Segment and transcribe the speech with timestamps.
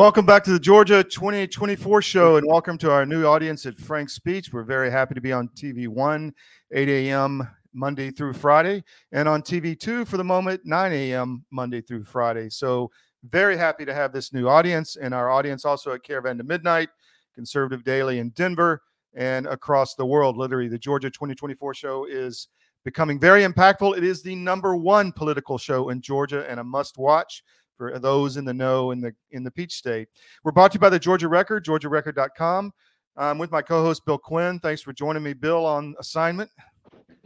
[0.00, 4.14] Welcome back to the Georgia 2024 show, and welcome to our new audience at Frank's
[4.14, 4.50] Speech.
[4.50, 6.32] We're very happy to be on TV One,
[6.72, 7.46] 8 a.m.
[7.74, 11.44] Monday through Friday, and on TV Two for the moment, 9 a.m.
[11.50, 12.48] Monday through Friday.
[12.48, 12.90] So,
[13.28, 16.88] very happy to have this new audience, and our audience also at Caravan to Midnight,
[17.34, 18.80] Conservative Daily in Denver,
[19.12, 20.38] and across the world.
[20.38, 22.48] Literally, the Georgia 2024 show is
[22.86, 23.98] becoming very impactful.
[23.98, 27.42] It is the number one political show in Georgia and a must watch
[27.80, 30.08] for those in the know in the in the Peach State.
[30.44, 32.72] We're brought to you by the Georgia Record, georgiarecord.com.
[33.16, 34.60] I'm with my co-host Bill Quinn.
[34.60, 36.50] Thanks for joining me, Bill, on assignment.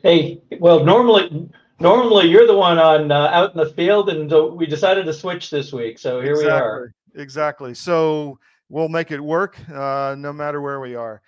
[0.02, 4.66] Hey, well, normally normally you're the one on uh, out in the field, and we
[4.66, 6.52] decided to switch this week, so here exactly.
[6.52, 6.94] we are.
[7.16, 7.74] Exactly.
[7.74, 11.20] So we'll make it work, uh, no matter where we are.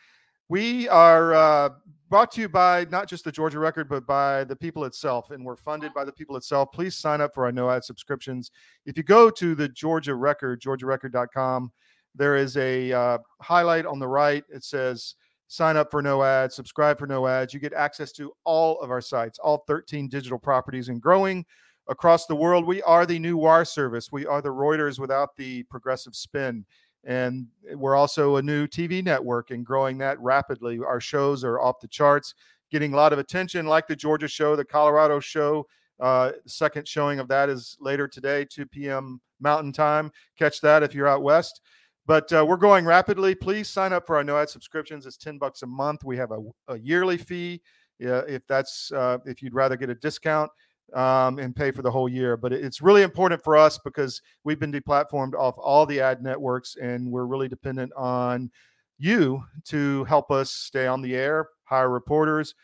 [0.48, 1.70] We are uh,
[2.08, 5.30] brought to you by not just the Georgia Record, but by the people itself.
[5.30, 6.70] And we're funded by the people itself.
[6.72, 8.50] Please sign up for our no ad subscriptions.
[8.84, 11.72] If you go to the Georgia Record, georgiarecord.com,
[12.14, 14.44] there is a uh, highlight on the right.
[14.48, 15.14] It says
[15.48, 17.54] sign up for no ads, subscribe for no ads.
[17.54, 21.44] You get access to all of our sites, all 13 digital properties and growing
[21.88, 22.66] across the world.
[22.66, 24.10] We are the new wire service.
[24.10, 26.64] We are the Reuters without the progressive spin
[27.04, 30.78] and we're also a new TV network and growing that rapidly.
[30.78, 32.34] Our shows are off the charts,
[32.70, 35.66] getting a lot of attention, like the Georgia show, the Colorado show.
[35.98, 39.20] Uh, second showing of that is later today, 2 p.m.
[39.40, 40.10] Mountain Time.
[40.38, 41.60] Catch that if you're out west.
[42.06, 43.34] But uh, we're going rapidly.
[43.34, 45.06] Please sign up for our no ad subscriptions.
[45.06, 46.04] It's 10 bucks a month.
[46.04, 46.38] We have a,
[46.68, 47.62] a yearly fee.
[47.98, 50.50] Yeah, if that's uh, if you'd rather get a discount
[50.94, 52.36] um, and pay for the whole year.
[52.36, 56.76] But it's really important for us because we've been deplatformed off all the ad networks,
[56.76, 58.50] and we're really dependent on
[58.98, 62.54] you to help us stay on the air, hire reporters,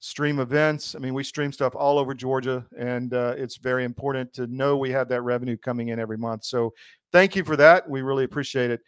[0.00, 0.94] stream events.
[0.94, 4.76] I mean, we stream stuff all over Georgia, and uh, it's very important to know
[4.76, 6.44] we have that revenue coming in every month.
[6.44, 6.72] So,
[7.12, 7.88] thank you for that.
[7.88, 8.80] We really appreciate it.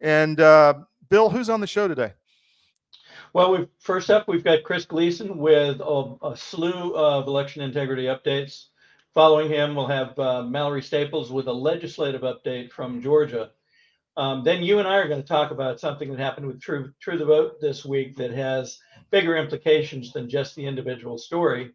[0.00, 0.74] And uh,
[1.08, 2.12] Bill, who's on the show today?
[3.36, 8.04] Well, we first up, we've got Chris Gleason with a, a, slew of election integrity
[8.04, 8.68] updates.
[9.12, 13.50] Following him, we'll have uh, Mallory Staples with a legislative update from Georgia.
[14.16, 16.94] Um, then you and I are going to talk about something that happened with True,
[16.98, 18.78] True the Vote this week that has
[19.10, 21.72] bigger implications than just the individual story.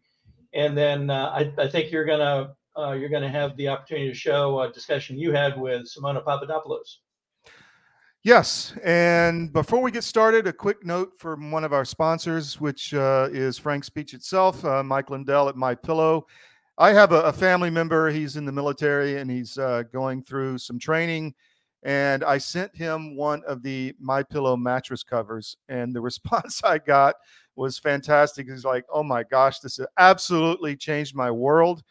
[0.52, 3.68] And then uh, I, I, think you're going to uh, you're going to have the
[3.68, 6.98] opportunity to show a discussion you had with Simona Papadopoulos.
[8.24, 8.72] Yes.
[8.84, 13.28] And before we get started, a quick note from one of our sponsors, which uh,
[13.32, 16.28] is Frank's Speech itself, uh, Mike Lindell at My Pillow.
[16.78, 18.10] I have a, a, family member.
[18.10, 21.34] He's in the military and he's uh, going through some training.
[21.82, 26.78] And I sent him one of the My Pillow mattress covers, and the response I
[26.78, 27.16] got
[27.56, 28.48] was fantastic.
[28.48, 31.82] He's like, "Oh my gosh, this has absolutely changed my world."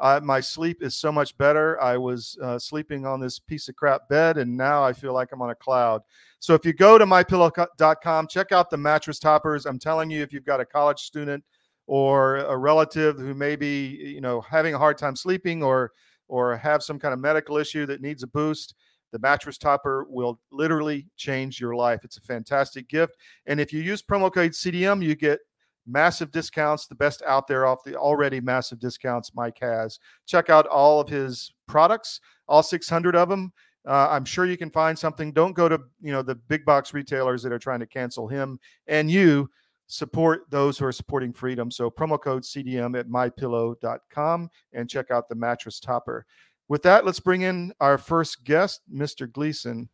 [0.00, 1.80] My sleep is so much better.
[1.80, 5.28] I was uh, sleeping on this piece of crap bed, and now I feel like
[5.32, 6.02] I'm on a cloud.
[6.38, 9.66] So if you go to mypillow.com, check out the mattress toppers.
[9.66, 11.44] I'm telling you, if you've got a college student
[11.86, 15.92] or a relative who may be, you know, having a hard time sleeping or
[16.28, 18.74] or have some kind of medical issue that needs a boost,
[19.12, 22.04] the mattress topper will literally change your life.
[22.04, 23.16] It's a fantastic gift.
[23.46, 25.40] And if you use promo code CDM, you get
[25.90, 29.98] massive discounts, the best out there off the already massive discounts Mike has.
[30.26, 33.52] Check out all of his products, all 600 of them.
[33.86, 35.32] Uh, I'm sure you can find something.
[35.32, 38.58] Don't go to you know the big box retailers that are trying to cancel him
[38.86, 39.48] and you.
[39.86, 41.68] Support those who are supporting freedom.
[41.68, 46.26] So promo code CDM at mypillow.com and check out the mattress topper.
[46.68, 49.30] With that, let's bring in our first guest, Mr.
[49.30, 49.88] Gleason.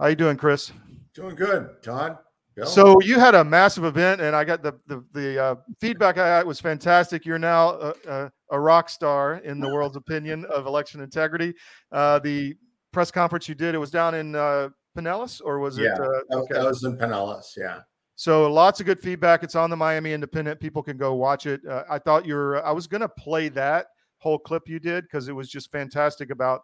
[0.00, 0.72] How you doing, Chris?
[1.14, 2.18] Doing good, Todd.
[2.66, 6.38] So you had a massive event, and I got the the, the uh, feedback I
[6.38, 7.24] got was fantastic.
[7.24, 11.54] You're now a, a, a, rock star in the world's opinion of election integrity.
[11.92, 12.54] Uh, the
[12.92, 16.00] press conference you did, it was down in uh, Pinellas, or was yeah, it?
[16.00, 17.56] Uh, okay, that was in Pinellas.
[17.56, 17.80] Yeah.
[18.16, 19.44] So lots of good feedback.
[19.44, 20.58] It's on the Miami Independent.
[20.58, 21.60] People can go watch it.
[21.64, 22.64] Uh, I thought you're.
[22.66, 23.86] I was going to play that
[24.18, 26.62] whole clip you did because it was just fantastic about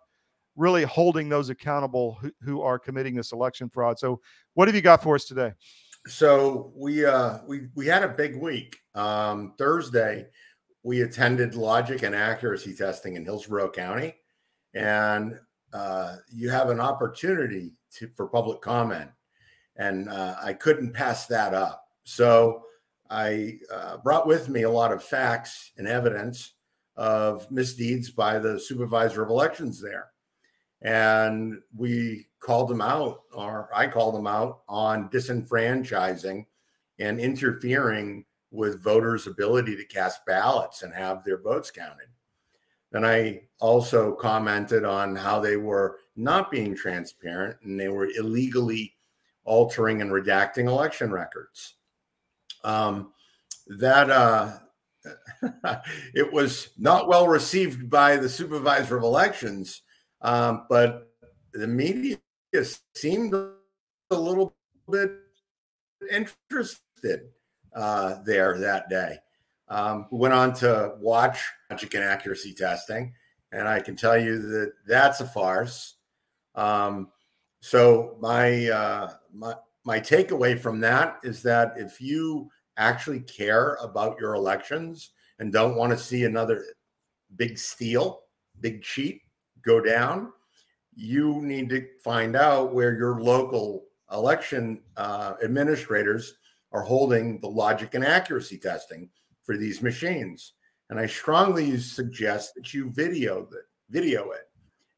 [0.57, 3.99] really holding those accountable who, who, are committing this election fraud.
[3.99, 4.21] So,
[4.55, 5.53] what have you got for us today?
[6.07, 8.79] So we uh, we we had a big week.
[8.95, 10.27] Um, Thursday,
[10.83, 14.15] we attended logic and accuracy testing in Hillsborough County,
[14.75, 15.39] and
[15.73, 19.11] uh, you have an opportunity to, for public comment,
[19.77, 21.87] and uh, I couldn't pass that up.
[22.05, 22.63] So
[23.09, 26.53] I uh, brought with me a lot of facts and evidence
[26.97, 30.09] of misdeeds by the supervisor of elections there,
[30.85, 36.47] and we called them out, or I called them out on disenfranchising
[36.99, 42.07] and interfering with voters' ability to cast ballots and have their votes counted.
[42.93, 48.95] Then I also commented on how they were not being transparent and they were illegally
[49.45, 51.75] altering and redacting election records.
[52.63, 53.13] Um,
[53.67, 54.53] that uh,
[56.15, 59.83] it was not well received by the supervisor of elections,
[60.25, 61.11] um, but
[61.53, 62.19] the media
[62.95, 63.55] seemed a
[64.11, 64.57] little
[64.91, 65.13] bit
[66.11, 67.29] interested
[67.77, 69.19] uh, there that day.
[69.69, 71.41] Um, went on to watch
[71.71, 73.13] logic and accuracy testing,
[73.53, 75.97] and I can tell you that that's a farce.
[76.55, 77.09] Um,
[77.61, 79.55] so my uh, my
[79.85, 85.77] my takeaway from that is that if you actually care about your elections and don't
[85.77, 86.65] want to see another
[87.37, 88.23] big steal,
[88.61, 89.23] big cheat
[89.65, 90.33] go down,
[90.95, 96.35] you need to find out where your local election uh, administrators
[96.73, 99.09] are holding the logic and accuracy testing
[99.45, 100.53] for these machines.
[100.91, 104.49] And I strongly suggest that you video it, video it,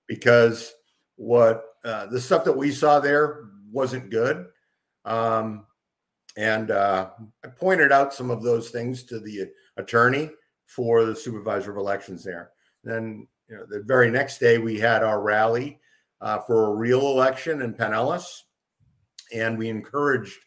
[0.06, 0.74] because
[1.16, 4.46] what uh, the stuff that we saw there wasn't good.
[5.04, 5.66] Um,
[6.36, 7.10] and uh,
[7.44, 10.30] I pointed out some of those things to the attorney
[10.66, 12.50] for the supervisor of elections there.
[12.84, 15.80] Then, you know, the very next day we had our rally
[16.20, 18.42] uh, for a real election in Pinellas,
[19.32, 20.38] and we encouraged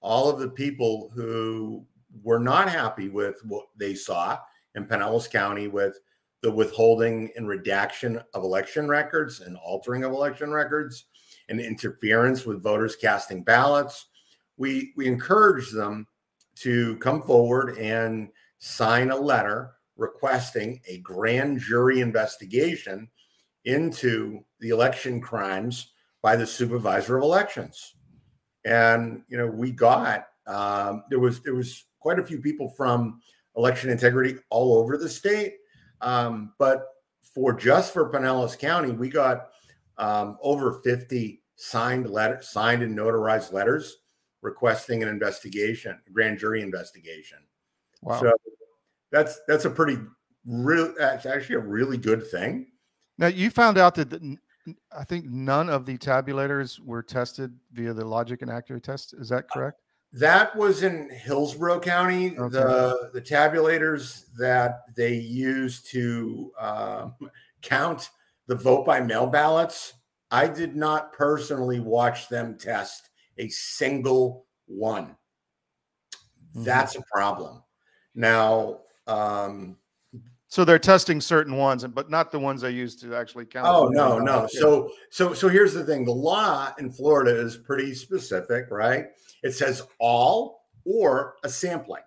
[0.00, 1.84] all of the people who
[2.22, 4.38] were not happy with what they saw
[4.74, 5.98] in Pinellas County with
[6.42, 11.06] the withholding and redaction of election records and altering of election records
[11.48, 14.06] and interference with voters casting ballots.
[14.56, 16.06] We we encourage them
[16.56, 18.28] to come forward and
[18.58, 23.08] sign a letter requesting a grand jury investigation
[23.64, 25.92] into the election crimes
[26.22, 27.94] by the supervisor of elections.
[28.64, 33.20] And you know, we got um, there was there was quite a few people from
[33.56, 35.54] election integrity all over the state.
[36.00, 36.86] Um, but
[37.34, 39.48] for just for Pinellas County, we got
[39.98, 43.98] um, over 50 signed letter signed and notarized letters
[44.42, 47.38] requesting an investigation, grand jury investigation.
[48.02, 48.20] Wow.
[48.20, 48.32] So
[49.10, 49.98] that's that's a pretty
[50.46, 52.66] real that's actually a really good thing.
[53.18, 54.36] Now you found out that the,
[54.96, 59.14] I think none of the tabulators were tested via the logic and accuracy test.
[59.14, 59.80] Is that correct?
[60.12, 62.38] That was in Hillsborough County.
[62.38, 62.48] Okay.
[62.48, 67.14] The the tabulators that they use to um,
[67.62, 68.10] count
[68.46, 69.94] the vote by mail ballots.
[70.30, 73.08] I did not personally watch them test
[73.38, 75.16] a single one.
[76.54, 76.64] Mm-hmm.
[76.64, 77.62] That's a problem.
[78.14, 79.76] Now, um,
[80.50, 83.66] so they're testing certain ones, but not the ones they use to actually count.
[83.68, 84.46] Oh no, no.
[84.50, 89.06] So so so here's the thing: the law in Florida is pretty specific, right?
[89.42, 92.02] It says all or a sampling,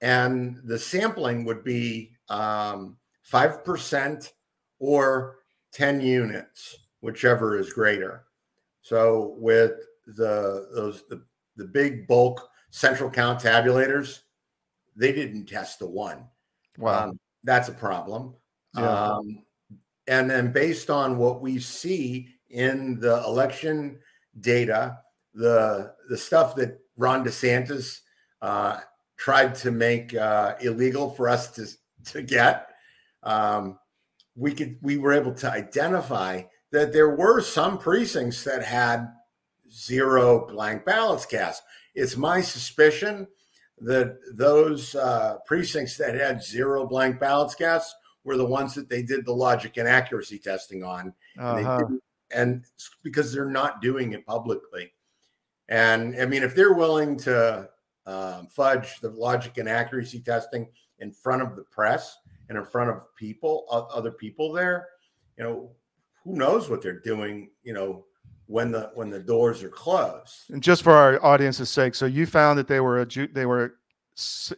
[0.00, 4.32] and the sampling would be um, five percent
[4.78, 5.38] or
[5.72, 8.26] ten units, whichever is greater.
[8.82, 9.72] So with
[10.06, 11.24] the those the
[11.56, 14.20] the big bulk central count tabulators,
[14.96, 16.24] they didn't test the one.
[16.78, 17.08] Wow.
[17.08, 18.34] Um, that's a problem.
[18.74, 18.88] Yeah.
[18.88, 19.42] Um,
[20.08, 23.98] and then based on what we see in the election
[24.40, 24.98] data,
[25.34, 28.00] the the stuff that Ron DeSantis
[28.40, 28.80] uh,
[29.16, 31.66] tried to make uh, illegal for us to
[32.12, 32.68] to get,
[33.22, 33.78] um,
[34.34, 39.08] we could we were able to identify that there were some precincts that had
[39.70, 41.62] zero blank ballots cast.
[41.94, 43.26] It's my suspicion
[43.80, 49.02] that those uh, precincts that had zero blank ballots cast were the ones that they
[49.02, 51.12] did the logic and accuracy testing on.
[51.38, 51.84] Uh-huh.
[51.86, 52.00] And,
[52.34, 52.64] and,
[53.02, 54.92] because they're not doing it publicly.
[55.68, 57.68] And I mean, if they're willing to
[58.06, 60.68] um, fudge the logic and accuracy testing
[60.98, 62.16] in front of the press
[62.48, 64.88] and in front of people, other people there,
[65.36, 65.70] you know,
[66.24, 68.04] who knows what they're doing, you know,
[68.46, 70.50] when the when the doors are closed.
[70.50, 73.74] And just for our audience's sake, so you found that they were a, they were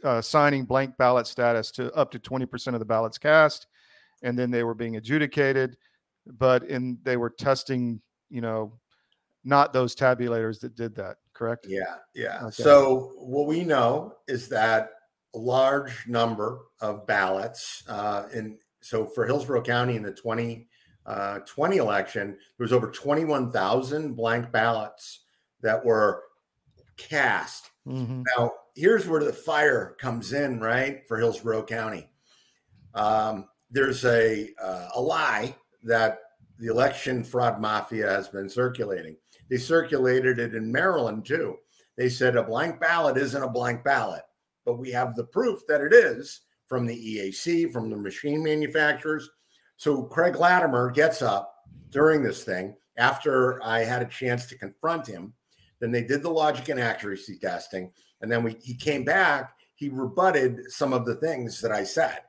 [0.05, 3.67] uh, signing blank ballot status to up to 20% of the ballots cast
[4.23, 5.77] and then they were being adjudicated
[6.27, 8.73] but in they were testing you know
[9.45, 12.63] not those tabulators that did that correct yeah yeah okay.
[12.63, 14.91] so what we know is that
[15.35, 20.69] a large number of ballots uh, in so for hillsborough county in the 20
[21.09, 25.21] uh, 20 election, there was over 21,000 blank ballots
[25.63, 26.25] that were
[26.99, 27.71] cast.
[27.87, 28.25] Mm-hmm.
[28.37, 32.11] Now, here's where the fire comes in, right, for Hillsborough County.
[32.93, 36.19] Um, there's a uh, a lie that
[36.59, 39.17] the election fraud mafia has been circulating.
[39.49, 41.57] They circulated it in Maryland too.
[41.97, 44.23] They said a blank ballot isn't a blank ballot,
[44.67, 49.31] but we have the proof that it is from the EAC, from the machine manufacturers,
[49.79, 51.55] So Craig Latimer gets up
[51.91, 55.33] during this thing after I had a chance to confront him.
[55.81, 59.55] Then they did the logic and accuracy testing, and then we he came back.
[59.77, 62.23] He rebutted some of the things that I said.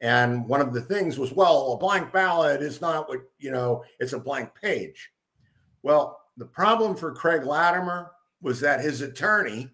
[0.00, 3.84] And one of the things was, well, a blank ballot is not what, you know,
[4.00, 5.10] it's a blank page.
[5.84, 8.10] Well, the problem for Craig Latimer
[8.42, 9.70] was that his attorney,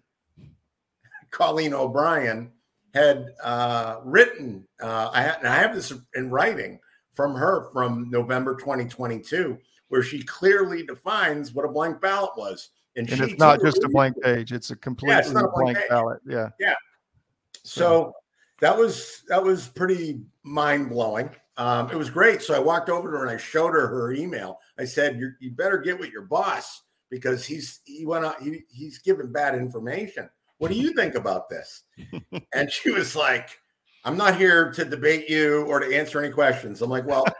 [1.31, 2.51] Colleen O'Brien,
[2.93, 6.79] had uh, written, uh, I, I have this in writing
[7.17, 9.57] from her from November 2022,
[9.89, 12.69] where she clearly defines what a blank ballot was.
[12.95, 15.77] And, and it's not just a blank page; it's a completely yeah, it's blank, blank
[15.89, 16.21] ballot.
[16.25, 16.75] Yeah, yeah.
[17.63, 18.13] So
[18.61, 21.29] that was that was pretty mind blowing.
[21.57, 22.41] Um, it was great.
[22.41, 24.59] So I walked over to her and I showed her her email.
[24.79, 28.99] I said, "You better get with your boss because he's he went on he, he's
[28.99, 30.29] giving bad information.
[30.59, 31.83] What do you think about this?"
[32.53, 33.59] and she was like,
[34.03, 37.25] "I'm not here to debate you or to answer any questions." I'm like, "Well."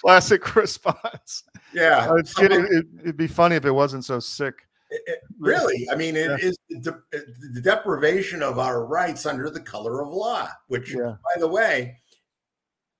[0.00, 1.44] Classic response.
[1.74, 4.54] Yeah, it, it'd be funny if it wasn't so sick.
[4.90, 6.48] It, really, I mean, it yeah.
[6.48, 11.16] is the, the, deprivation of our rights under the color of law, which, yeah.
[11.34, 11.98] by the way,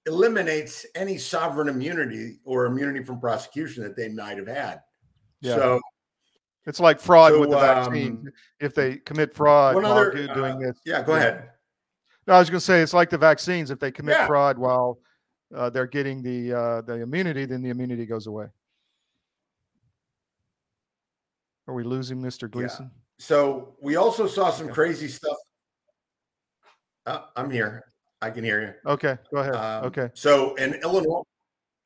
[0.05, 4.83] eliminates any sovereign immunity or immunity from prosecution that they might have had.
[5.41, 5.55] Yeah.
[5.55, 5.81] So
[6.67, 8.13] it's like fraud so, with the vaccine.
[8.13, 11.49] Um, if they commit fraud while other, doing uh, this, yeah, go ahead.
[12.28, 13.70] No, I was going to say it's like the vaccines.
[13.70, 14.99] If they commit fraud while
[15.54, 18.49] uh, they're getting the uh, the immunity, then the immunity goes away.
[21.66, 22.50] Are we losing Mr.
[22.50, 22.90] Gleason?
[22.92, 23.25] Yeah.
[23.25, 25.38] So we also saw some crazy stuff.
[27.06, 27.85] Uh, I'm here.
[28.20, 28.92] I can hear you.
[28.92, 29.54] Okay, go ahead.
[29.54, 30.11] Um, okay.
[30.12, 31.23] So in Illinois,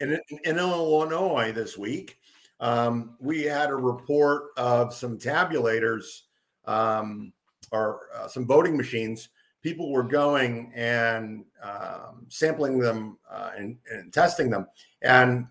[0.01, 2.19] in, in Illinois this week,
[2.59, 6.23] um, we had a report of some tabulators
[6.65, 7.33] um,
[7.71, 9.29] or uh, some voting machines.
[9.63, 14.67] People were going and um, sampling them uh, and, and testing them.
[15.03, 15.47] And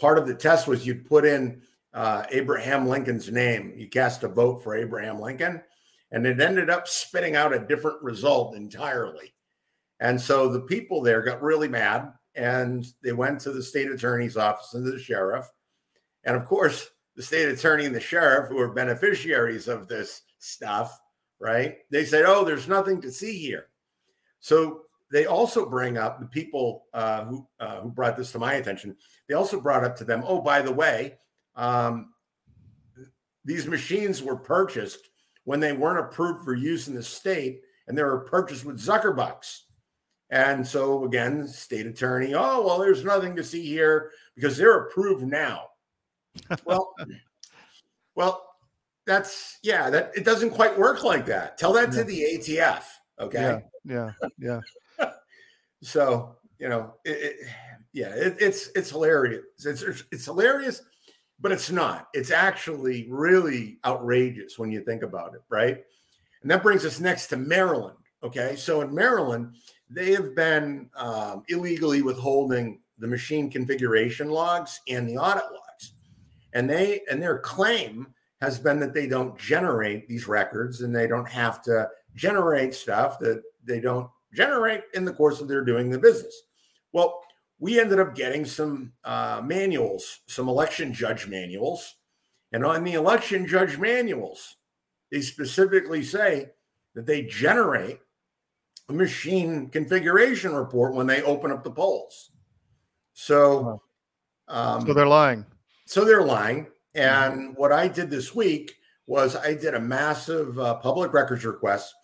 [0.00, 1.62] part of the test was you put in
[1.92, 3.72] uh, Abraham Lincoln's name.
[3.76, 5.62] You cast a vote for Abraham Lincoln,
[6.10, 9.32] and it ended up spitting out a different result entirely.
[10.00, 14.36] And so the people there got really mad and they went to the state attorney's
[14.36, 15.48] office and the sheriff.
[16.24, 21.00] And of course, the state attorney and the sheriff, who are beneficiaries of this stuff,
[21.40, 21.78] right?
[21.90, 23.66] They said, oh, there's nothing to see here.
[24.40, 28.54] So they also bring up the people uh, who, uh, who brought this to my
[28.54, 28.96] attention.
[29.28, 31.18] They also brought up to them, oh, by the way,
[31.56, 32.12] um,
[33.44, 35.10] these machines were purchased
[35.44, 39.60] when they weren't approved for use in the state, and they were purchased with Zuckerbucks.
[40.30, 45.24] And so again, state attorney, oh well, there's nothing to see here because they're approved
[45.24, 45.68] now.
[46.64, 46.94] well,
[48.14, 48.53] well,
[49.06, 51.58] that's yeah, that it doesn't quite work like that.
[51.58, 51.98] Tell that yeah.
[51.98, 52.82] to the ATF.
[53.20, 53.62] Okay.
[53.84, 54.10] Yeah.
[54.38, 54.60] Yeah.
[54.98, 55.10] yeah.
[55.82, 57.36] so you know, it, it,
[57.92, 59.42] yeah, it, it's it's hilarious.
[59.64, 60.82] It's it's hilarious
[61.40, 62.08] but it's not.
[62.14, 65.84] It's actually really outrageous when you think about it, right?
[66.42, 67.98] And that brings us next to Maryland.
[68.22, 69.54] Okay, so in Maryland,
[69.90, 75.92] they have been um, illegally withholding the machine configuration logs and the audit logs,
[76.54, 78.06] and they and their claim
[78.44, 83.18] has been that they don't generate these records and they don't have to generate stuff
[83.18, 86.42] that they don't generate in the course of their doing the business.
[86.92, 87.22] Well,
[87.58, 91.94] we ended up getting some uh, manuals, some election judge manuals.
[92.52, 94.56] And on the election judge manuals,
[95.10, 96.50] they specifically say
[96.94, 98.00] that they generate
[98.88, 102.30] a machine configuration report when they open up the polls.
[103.14, 103.80] So,
[104.48, 105.46] um, so they're lying.
[105.86, 106.66] So they're lying.
[106.94, 107.52] And mm-hmm.
[107.52, 111.94] what I did this week was I did a massive uh, public records request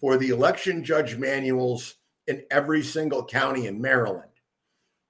[0.00, 1.94] for the election judge manuals
[2.26, 4.32] in every single county in Maryland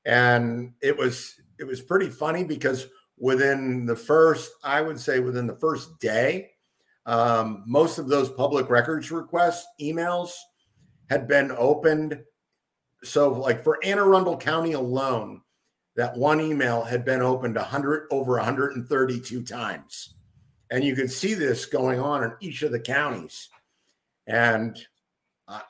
[0.05, 5.47] and it was it was pretty funny because within the first i would say within
[5.47, 6.51] the first day
[7.05, 10.31] um, most of those public records requests emails
[11.11, 12.21] had been opened
[13.05, 15.41] so like for anne arundel county alone
[15.97, 20.15] that one email had been opened 100 over 132 times
[20.71, 23.49] and you could see this going on in each of the counties
[24.27, 24.87] and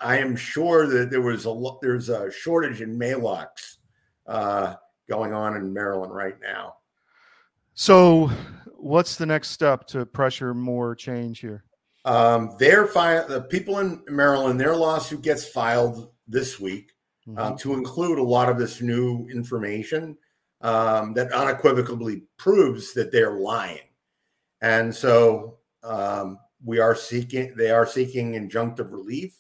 [0.01, 3.79] i am sure that there was a there's a shortage in mailbox
[4.27, 4.75] uh,
[5.09, 6.77] going on in Maryland right now.
[7.75, 8.31] So,
[8.77, 11.65] what's the next step to pressure more change here?
[12.05, 16.93] Um, their fi- the people in Maryland, their lawsuit gets filed this week
[17.29, 17.57] um, mm-hmm.
[17.57, 20.17] to include a lot of this new information
[20.61, 23.89] um, that unequivocally proves that they're lying.
[24.61, 29.37] And so um, we are seeking, they are seeking injunctive relief.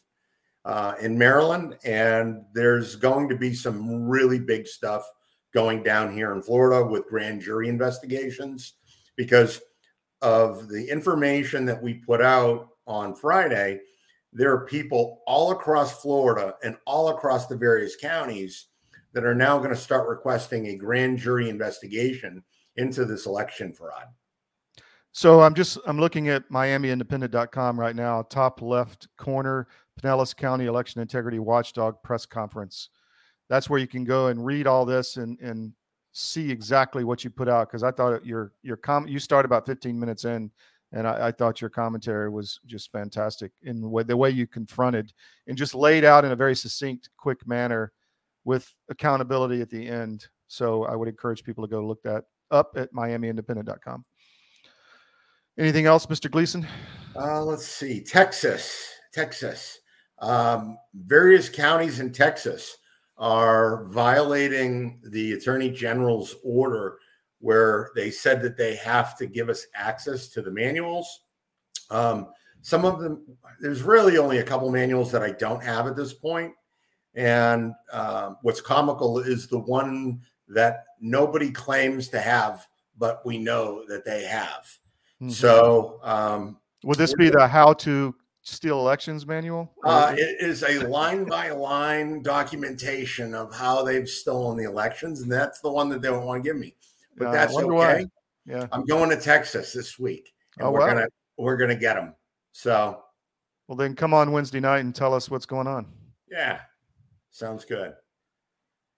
[0.64, 5.04] uh, in Maryland, and there's going to be some really big stuff
[5.52, 8.74] going down here in Florida with grand jury investigations
[9.16, 9.60] because
[10.22, 13.80] of the information that we put out on Friday.
[14.32, 18.66] There are people all across Florida and all across the various counties
[19.12, 22.42] that are now going to start requesting a grand jury investigation
[22.76, 24.06] into this election fraud.
[25.12, 29.68] So I'm just I'm looking at MiamiIndependent.com right now, top left corner,
[30.00, 32.88] Pinellas County Election Integrity Watchdog press conference.
[33.50, 35.72] That's where you can go and read all this and and
[36.12, 37.68] see exactly what you put out.
[37.68, 40.50] Because I thought your your comment you start about 15 minutes in,
[40.92, 45.12] and I, I thought your commentary was just fantastic in the way, you confronted
[45.46, 47.92] and just laid out in a very succinct, quick manner,
[48.44, 50.26] with accountability at the end.
[50.48, 54.04] So I would encourage people to go look that up at MiamiIndependent.com.
[55.58, 56.30] Anything else, Mr.
[56.30, 56.66] Gleason?
[57.14, 58.02] Uh, let's see.
[58.02, 59.80] Texas, Texas.
[60.18, 62.76] Um, various counties in Texas
[63.18, 66.98] are violating the attorney general's order
[67.42, 71.22] where they said that they have to give us access to the manuals.
[71.90, 72.28] Um,
[72.62, 73.24] some of them,
[73.60, 76.52] there's really only a couple manuals that I don't have at this point.
[77.14, 83.84] And uh, what's comical is the one that nobody claims to have, but we know
[83.88, 84.64] that they have.
[85.20, 85.30] Mm-hmm.
[85.30, 89.72] So, um, would this be the how to steal elections manual?
[89.84, 95.30] Uh, it is a line by line documentation of how they've stolen the elections, and
[95.30, 96.74] that's the one that they don't want to give me.
[97.16, 97.66] But uh, that's okay.
[97.66, 98.06] Why.
[98.46, 100.94] Yeah, I'm going to Texas this week, and oh, we're wow.
[100.94, 101.06] gonna
[101.38, 102.14] we're gonna get them.
[102.52, 103.02] So,
[103.68, 105.86] well, then come on Wednesday night and tell us what's going on.
[106.30, 106.60] Yeah,
[107.30, 107.94] sounds good.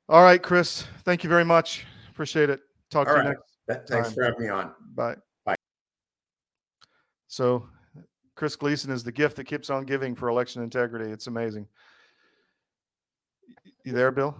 [0.08, 0.86] All right, Chris.
[1.04, 1.84] Thank you very much.
[2.10, 2.60] Appreciate it.
[2.90, 3.28] Talk All to right.
[3.28, 3.34] you
[3.68, 3.90] next.
[3.90, 4.14] Thanks time.
[4.14, 4.72] for having me on.
[4.94, 5.16] Bye.
[5.44, 5.56] Bye.
[7.26, 7.68] So
[8.34, 11.10] Chris Gleason is the gift that keeps on giving for election integrity.
[11.10, 11.66] It's amazing.
[13.84, 14.36] You there, Bill?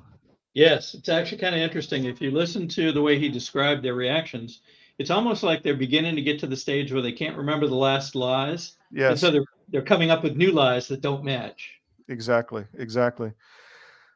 [0.54, 2.04] Yes, it's actually kind of interesting.
[2.04, 4.60] If you listen to the way he described their reactions,
[4.98, 7.74] it's almost like they're beginning to get to the stage where they can't remember the
[7.74, 8.76] last lies.
[8.92, 9.10] Yes.
[9.10, 11.80] And so they're they're coming up with new lies that don't match.
[12.08, 12.64] Exactly.
[12.78, 13.32] Exactly.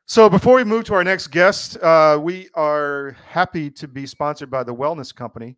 [0.07, 4.51] So before we move to our next guest, uh, we are happy to be sponsored
[4.51, 5.57] by the Wellness Company,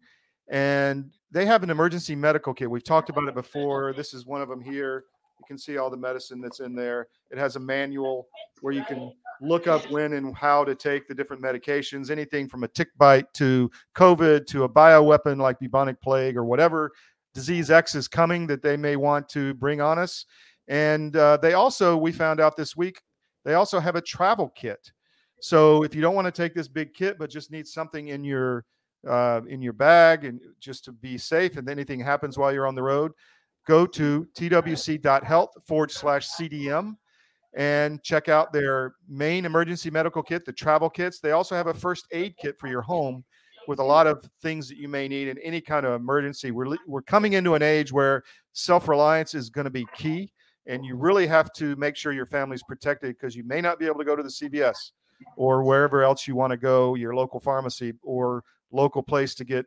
[0.49, 2.69] and they have an emergency medical kit.
[2.69, 3.93] We've talked about it before.
[3.93, 5.05] This is one of them here.
[5.39, 7.07] You can see all the medicine that's in there.
[7.31, 8.27] It has a manual
[8.61, 12.65] where you can look up when and how to take the different medications, anything from
[12.65, 16.91] a tick bite to COVID to a bioweapon like bubonic plague or whatever
[17.35, 20.27] disease X is coming that they may want to bring on us.
[20.69, 23.01] And uh, they also, we found out this week,
[23.45, 24.93] they also have a travel kit.
[25.41, 28.25] So if you don't want to take this big kit, but just need something in
[28.25, 28.65] your
[29.09, 32.75] uh, in your bag and just to be safe and anything happens while you're on
[32.75, 33.13] the road,
[33.67, 36.97] go to twc.health forward slash CDM
[37.55, 41.21] and check out their main emergency medical kit, the travel kits.
[41.21, 43.25] They also have a first aid kit for your home
[43.67, 46.51] with a lot of things that you may need in any kind of emergency.
[46.51, 50.33] We're, we're coming into an age where self reliance is going to be key,
[50.67, 53.87] and you really have to make sure your family's protected because you may not be
[53.87, 54.93] able to go to the CVS
[55.37, 59.67] or wherever else you want to go, your local pharmacy or local place to get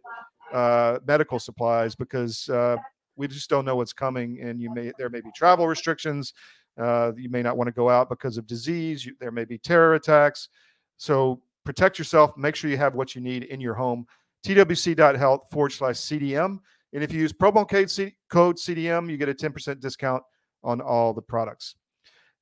[0.53, 2.77] uh, medical supplies because uh,
[3.15, 6.33] we just don't know what's coming, and you may there may be travel restrictions.
[6.79, 9.05] Uh, you may not want to go out because of disease.
[9.05, 10.49] You, there may be terror attacks.
[10.97, 12.35] So protect yourself.
[12.37, 14.05] Make sure you have what you need in your home.
[14.45, 16.59] TWC.health forward slash CDM.
[16.93, 20.23] And if you use promo code CDM, you get a 10% discount
[20.63, 21.75] on all the products.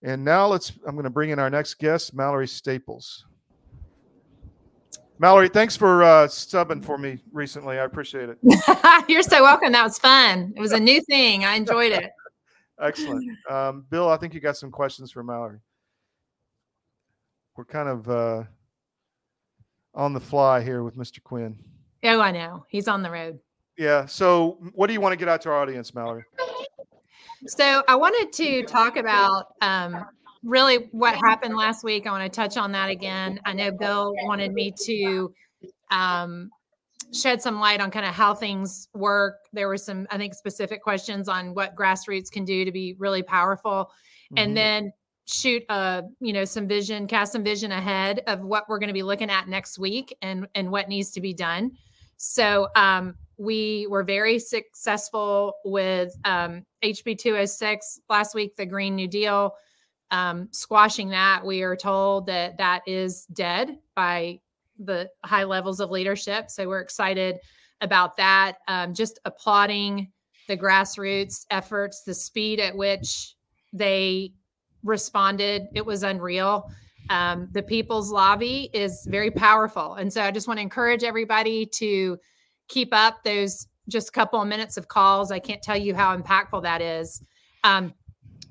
[0.04, 3.26] And now let's, I'm going to bring in our next guest, Mallory Staples.
[5.20, 7.78] Mallory, thanks for uh, subbing for me recently.
[7.78, 8.40] I appreciate it.
[9.08, 9.72] You're so welcome.
[9.72, 10.52] That was fun.
[10.56, 11.46] It was a new thing.
[11.46, 12.10] I enjoyed it.
[12.82, 13.38] Excellent.
[13.50, 15.60] Um, Bill, I think you got some questions for Mallory.
[17.56, 18.44] We're kind of uh,
[19.94, 21.22] on the fly here with Mr.
[21.22, 21.58] Quinn.
[22.04, 22.66] Oh, I know.
[22.70, 23.40] He's on the road.
[23.78, 24.06] Yeah.
[24.06, 26.24] So, what do you want to get out to our audience, Mallory?
[27.46, 30.06] So, I wanted to talk about um,
[30.44, 32.08] really what happened last week.
[32.08, 33.40] I want to touch on that again.
[33.46, 35.34] I know Bill wanted me to
[35.92, 36.50] um,
[37.14, 39.36] shed some light on kind of how things work.
[39.54, 43.24] There were some, I think, specific questions on what grassroots can do to be really
[43.24, 43.92] powerful,
[44.32, 44.38] mm-hmm.
[44.38, 44.94] and then
[45.28, 48.94] shoot uh you know some vision cast some vision ahead of what we're going to
[48.94, 51.72] be looking at next week and and what needs to be done
[52.18, 59.08] so um we were very successful with um hb 206 last week the green new
[59.08, 59.54] deal
[60.12, 64.42] um, squashing that, we are told that that is dead by
[64.86, 66.50] the high levels of leadership.
[66.50, 67.38] So we're excited
[67.82, 68.58] about that.
[68.68, 70.12] Um, just applauding
[70.48, 73.36] the grassroots efforts, the speed at which
[73.74, 74.34] they
[74.84, 75.68] responded.
[75.74, 76.70] It was unreal.
[77.10, 79.96] Um, the people's lobby is very powerful.
[79.96, 82.18] And so I just want to encourage everybody to
[82.68, 85.32] keep up those just couple of minutes of calls.
[85.32, 87.22] I can't tell you how impactful that is.
[87.64, 87.94] Um,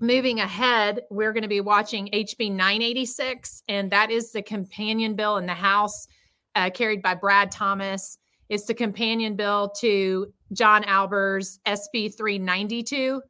[0.00, 5.36] moving ahead, we're going to be watching HB 986, and that is the companion bill
[5.36, 6.06] in the House
[6.54, 8.18] uh, carried by Brad Thomas.
[8.48, 13.22] It's the companion bill to John Alber's SB 392.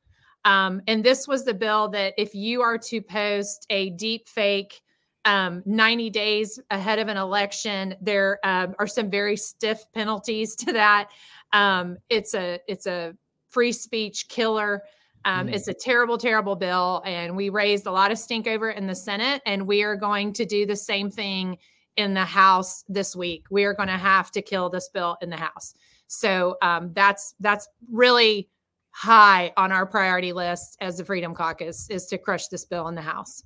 [0.44, 4.80] Um, and this was the bill that if you are to post a deep fake
[5.26, 10.72] um, 90 days ahead of an election, there um, are some very stiff penalties to
[10.72, 11.11] that.
[11.52, 13.14] Um, it's a it's a
[13.50, 14.83] free speech killer.
[15.26, 15.54] Um, mm.
[15.54, 18.87] It's a terrible, terrible bill, and we raised a lot of stink over it in
[18.87, 21.59] the Senate, and we are going to do the same thing
[21.96, 23.44] in the House this week.
[23.50, 25.74] We are going to have to kill this bill in the House.
[26.07, 28.48] So um, that's that's really
[28.90, 32.94] high on our priority list as the Freedom Caucus is to crush this bill in
[32.94, 33.44] the House.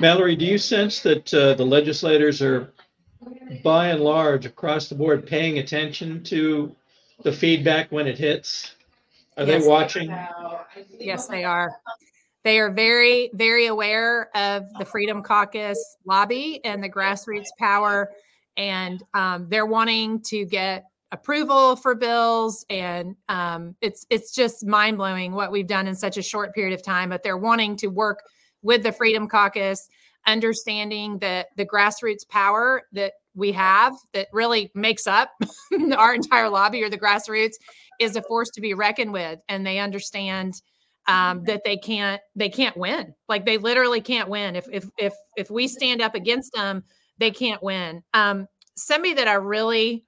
[0.00, 2.72] Mallory, do you sense that uh, the legislators are,
[3.62, 6.74] by and large, across the board, paying attention to
[7.22, 8.74] the feedback when it hits?
[9.36, 10.14] Are yes, they watching?
[10.98, 11.80] Yes, they are.
[12.42, 18.10] They are very, very aware of the Freedom Caucus lobby and the grassroots power,
[18.56, 24.96] and um, they're wanting to get approval for bills and um, it's it's just mind
[24.96, 27.88] blowing what we've done in such a short period of time but they're wanting to
[27.88, 28.22] work
[28.62, 29.88] with the freedom caucus
[30.26, 35.32] understanding that the grassroots power that we have that really makes up
[35.96, 37.54] our entire lobby or the grassroots
[37.98, 40.62] is a force to be reckoned with and they understand
[41.10, 43.14] um, that they can't they can't win.
[43.28, 44.56] Like they literally can't win.
[44.56, 46.84] If if if if we stand up against them
[47.18, 48.02] they can't win.
[48.14, 48.46] Um,
[48.76, 50.04] somebody that i really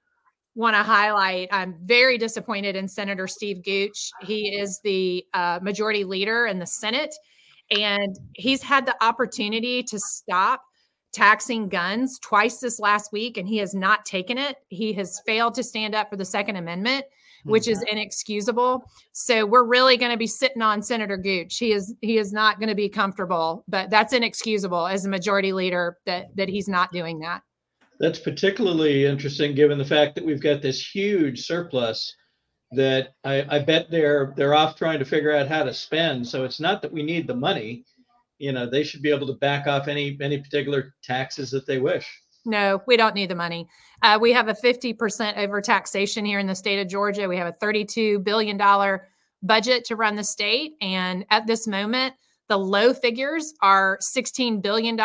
[0.55, 4.09] want to highlight i'm very disappointed in senator steve gooch.
[4.21, 7.13] He is the uh, majority leader in the senate
[7.69, 10.63] and he's had the opportunity to stop
[11.11, 14.57] taxing guns twice this last week and he has not taken it.
[14.69, 17.05] He has failed to stand up for the second amendment
[17.43, 17.97] which is mm-hmm.
[17.97, 18.89] inexcusable.
[19.11, 21.57] So we're really going to be sitting on Senator Gooch.
[21.57, 25.53] He is he is not going to be comfortable, but that's inexcusable as a majority
[25.53, 27.41] leader that that he's not doing that.
[27.99, 32.13] That's particularly interesting given the fact that we've got this huge surplus
[32.71, 36.27] that I, I bet they're they're off trying to figure out how to spend.
[36.27, 37.85] So it's not that we need the money.
[38.39, 41.79] You know, they should be able to back off any any particular taxes that they
[41.79, 42.07] wish.
[42.45, 43.67] No, we don't need the money.
[44.01, 47.29] Uh, we have a 50% over taxation here in the state of Georgia.
[47.29, 48.59] We have a $32 billion
[49.41, 50.73] budget to run the state.
[50.81, 52.15] And at this moment,
[52.49, 54.99] the low figures are $16 billion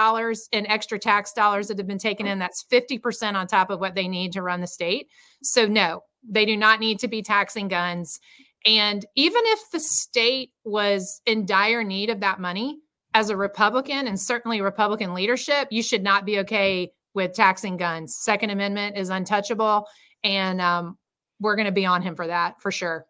[0.52, 2.40] in extra tax dollars that have been taken in.
[2.40, 5.08] That's 50% on top of what they need to run the state.
[5.42, 8.18] So, no, they do not need to be taxing guns.
[8.66, 12.80] And even if the state was in dire need of that money,
[13.14, 18.16] as a Republican and certainly Republican leadership, you should not be okay with taxing guns.
[18.16, 19.86] Second Amendment is untouchable,
[20.24, 20.98] and um,
[21.40, 23.06] we're going to be on him for that for sure.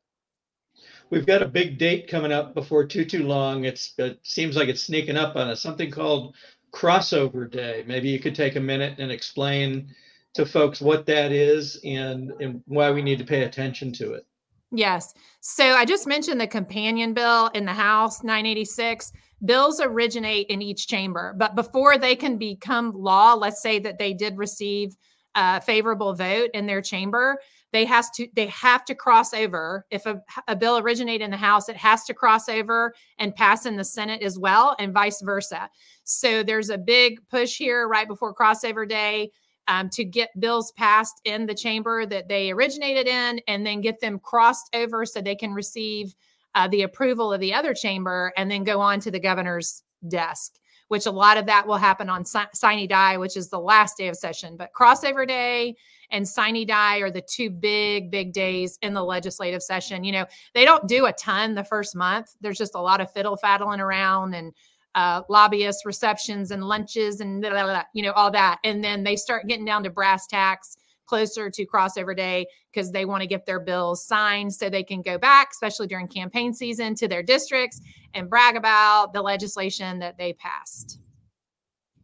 [1.11, 3.64] We've got a big date coming up before too too long.
[3.64, 5.62] It's it seems like it's sneaking up on us.
[5.62, 6.37] Something called
[6.72, 7.84] Crossover Day.
[7.87, 9.94] Maybe you could take a minute and explain
[10.34, 14.26] to folks what that is and, and why we need to pay attention to it.
[14.70, 15.14] Yes.
[15.40, 19.12] So I just mentioned the companion bill in the House 986
[19.44, 24.12] bills originate in each chamber, but before they can become law, let's say that they
[24.12, 24.96] did receive
[25.35, 27.38] a favorable vote in their chamber,
[27.72, 29.87] they has to they have to cross over.
[29.90, 33.66] If a, a bill originate in the House, it has to cross over and pass
[33.66, 35.68] in the Senate as well, and vice versa.
[36.05, 39.31] So there's a big push here right before crossover day.
[39.70, 44.01] Um, to get bills passed in the chamber that they originated in and then get
[44.01, 46.14] them crossed over so they can receive
[46.59, 50.59] uh, the approval of the other chamber and then go on to the governor's desk
[50.88, 54.09] which a lot of that will happen on sine die which is the last day
[54.09, 54.57] of session.
[54.57, 55.77] But crossover day
[56.11, 60.03] and sine die are the two big big days in the legislative session.
[60.03, 62.35] You know they don't do a ton the first month.
[62.40, 64.53] There's just a lot of fiddle faddling around and
[64.94, 68.59] uh, lobbyist receptions and lunches and blah, blah, blah, you know all that.
[68.64, 70.77] And then they start getting down to brass tacks
[71.09, 75.03] closer to crossover day because they want to get their bills signed so they can
[75.03, 77.81] go back, especially during campaign season, to their districts
[78.14, 81.01] and brag about the legislation that they passed.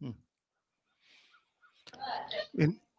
[0.01, 0.11] Hmm.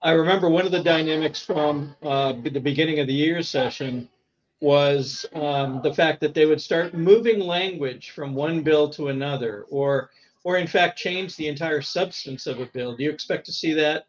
[0.03, 4.09] I remember one of the dynamics from uh, the beginning of the year session
[4.61, 9.67] was um, the fact that they would start moving language from one bill to another,
[9.69, 10.11] or,
[10.45, 12.97] or in fact, change the entire substance of a bill.
[12.97, 14.07] Do you expect to see that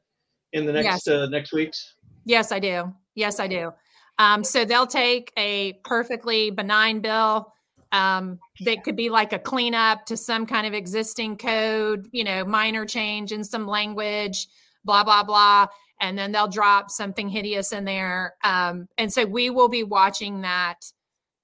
[0.54, 1.08] in the next yes.
[1.08, 1.96] uh, next weeks?
[2.26, 2.94] Yes, I do.
[3.16, 3.72] Yes, I do.
[4.20, 7.54] Um, so they'll take a perfectly benign bill
[7.92, 12.44] um, that could be like a cleanup to some kind of existing code, you know,
[12.44, 14.48] minor change in some language,
[14.84, 15.68] blah, blah, blah.
[16.02, 18.36] And then they'll drop something hideous in there.
[18.44, 20.92] Um, and so we will be watching that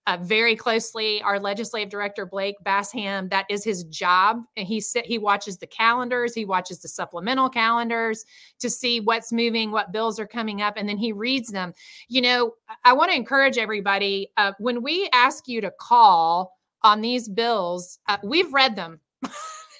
[0.08, 1.22] uh, very closely.
[1.22, 4.42] Our legislative director, Blake Bassham, that is his job.
[4.58, 8.26] And he sit, he watches the calendars, he watches the supplemental calendars
[8.60, 11.74] to see what's moving, what bills are coming up, and then he reads them.
[12.10, 17.02] You know, I want to encourage everybody uh, when we ask you to call on
[17.02, 19.00] these bills, uh, we've read them.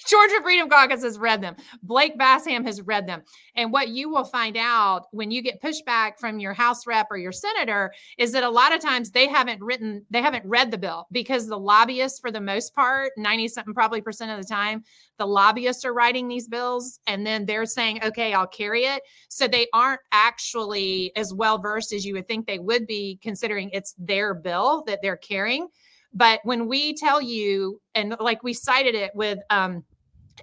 [0.08, 1.56] Georgia Freedom Caucus has read them.
[1.82, 3.24] Blake Bassham has read them.
[3.56, 7.18] And what you will find out when you get pushback from your House rep or
[7.18, 10.78] your senator is that a lot of times they haven't written, they haven't read the
[10.78, 14.84] bill because the lobbyists, for the most part, 90 something probably percent of the time,
[15.18, 19.04] the lobbyists are writing these bills and then they're saying, okay, I'll carry it.
[19.30, 23.70] So they aren't actually as well versed as you would think they would be, considering
[23.72, 25.68] it's their bill that they're carrying.
[26.14, 29.84] But when we tell you, and like we cited it with um,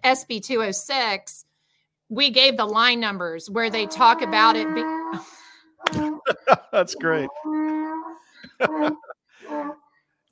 [0.04, 1.44] SB 206,
[2.08, 4.66] we gave the line numbers where they talk about it.
[4.74, 4.84] Be-
[6.72, 7.28] That's great.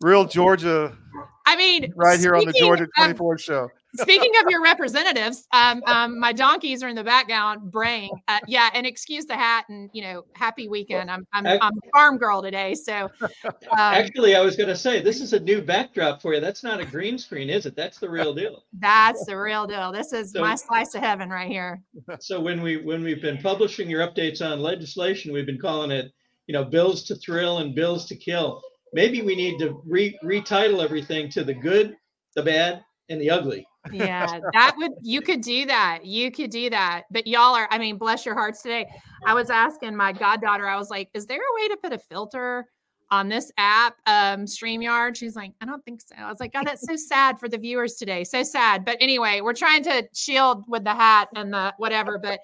[0.01, 0.97] Real Georgia.
[1.47, 3.69] I mean, right here on the Georgia of- 24 show.
[3.97, 8.11] Speaking of your representatives, um, um, my donkeys are in the background braying.
[8.29, 11.11] Uh, yeah, and excuse the hat, and you know, happy weekend.
[11.11, 15.01] I'm I'm, I'm a farm girl today, so um, Actually, I was going to say
[15.01, 16.41] this is a new backdrop for you.
[16.41, 17.77] That's not a green screen, is it?
[17.77, 18.65] That's the real deal.
[18.79, 19.93] that's the real deal.
[19.93, 21.81] This is So- my slice of heaven right here.
[22.21, 26.11] So when we when we've been publishing your updates on legislation, we've been calling it,
[26.47, 28.61] you know, bills to thrill and bills to kill.
[28.93, 31.95] Maybe we need to re- retitle everything to the good,
[32.35, 33.67] the bad, and the ugly.
[33.93, 37.79] Yeah that would you could do that you could do that but y'all are i
[37.79, 38.87] mean bless your hearts today.
[39.27, 41.99] I was asking my goddaughter i was like is there a way to put a
[41.99, 42.67] filter
[43.11, 45.17] on this app um streamyard?
[45.17, 46.15] She's like i don't think so.
[46.19, 48.85] I was like god that's so sad for the viewers today so sad.
[48.85, 52.39] But anyway we're trying to shield with the hat and the whatever but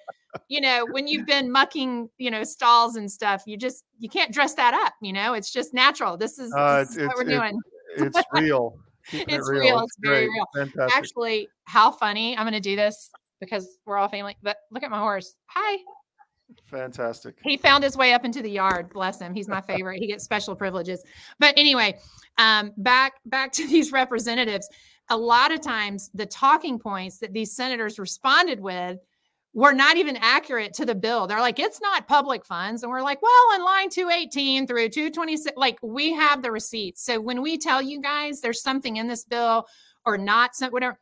[0.49, 4.33] you know when you've been mucking you know stalls and stuff you just you can't
[4.33, 7.15] dress that up you know it's just natural this is, Uh, this is it's- what
[7.17, 7.59] we're it's- doing.
[7.97, 8.75] It's real.
[9.13, 9.79] It It's real.
[9.81, 10.45] It's very real.
[10.55, 10.97] Fantastic.
[10.97, 14.91] actually how funny i'm going to do this because we're all family but look at
[14.91, 15.77] my horse hi
[16.65, 17.37] Fantastic.
[17.43, 20.23] he found his way up into the yard bless him he's my favorite he gets
[20.23, 21.03] special privileges
[21.39, 21.97] but anyway
[22.37, 24.69] um back back to these representatives
[25.09, 28.99] a lot of times the talking points that these senators responded with
[29.55, 31.27] were not even accurate to the bill.
[31.27, 32.83] They're like, it's not public funds.
[32.83, 37.01] And we're like, well, in line 218 through 226, like we have the receipts.
[37.01, 39.65] So when we tell you guys there's something in this bill
[40.05, 40.99] or not, whatever,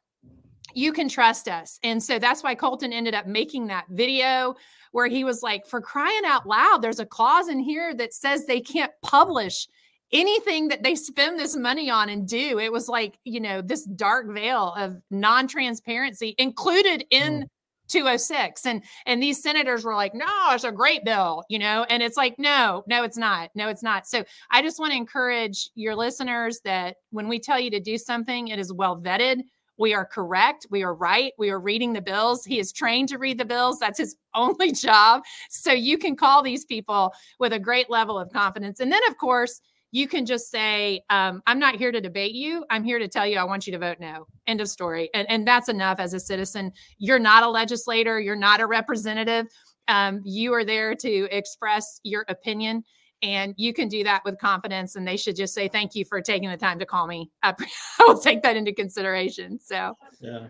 [0.75, 1.79] you can trust us.
[1.83, 4.53] And so that's why Colton ended up making that video
[4.91, 8.45] where he was like, for crying out loud, there's a clause in here that says
[8.45, 9.67] they can't publish
[10.11, 12.59] anything that they spend this money on and do.
[12.59, 17.41] It was like, you know, this dark veil of non transparency included in.
[17.41, 17.47] Mm.
[17.87, 22.01] 206 and and these senators were like no it's a great bill you know and
[22.01, 24.07] it's like no no it's not no it's not.
[24.07, 27.97] So i just want to encourage your listeners that when we tell you to do
[27.97, 29.41] something it is well vetted.
[29.77, 32.45] We are correct we are right we are reading the bills.
[32.45, 35.23] He is trained to read the bills that's his only job.
[35.49, 38.79] So you can call these people with a great level of confidence.
[38.79, 39.59] And then of course
[39.93, 42.65] you can just say, um, I'm not here to debate you.
[42.71, 44.25] I'm here to tell you I want you to vote no.
[44.47, 45.07] End of story.
[45.13, 46.71] And, and that's enough as a citizen.
[46.97, 49.45] You're not a legislator, you're not a representative.
[49.87, 52.83] Um, you are there to express your opinion.
[53.21, 54.95] And you can do that with confidence.
[54.95, 57.29] And they should just say, Thank you for taking the time to call me.
[57.43, 57.53] I,
[57.99, 59.59] I will take that into consideration.
[59.59, 60.47] So, Yeah.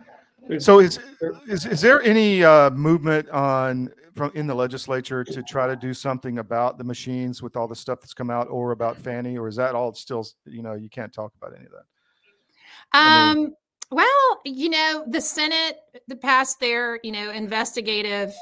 [0.58, 0.98] So is
[1.48, 5.94] is is there any uh, movement on from in the legislature to try to do
[5.94, 9.48] something about the machines with all the stuff that's come out, or about Fani, or
[9.48, 11.84] is that all still you know you can't talk about any of that?
[12.92, 13.54] I um,
[13.90, 15.78] well, you know, the Senate
[16.08, 18.34] the passed their, you know, investigative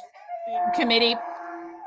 [0.75, 1.17] committee.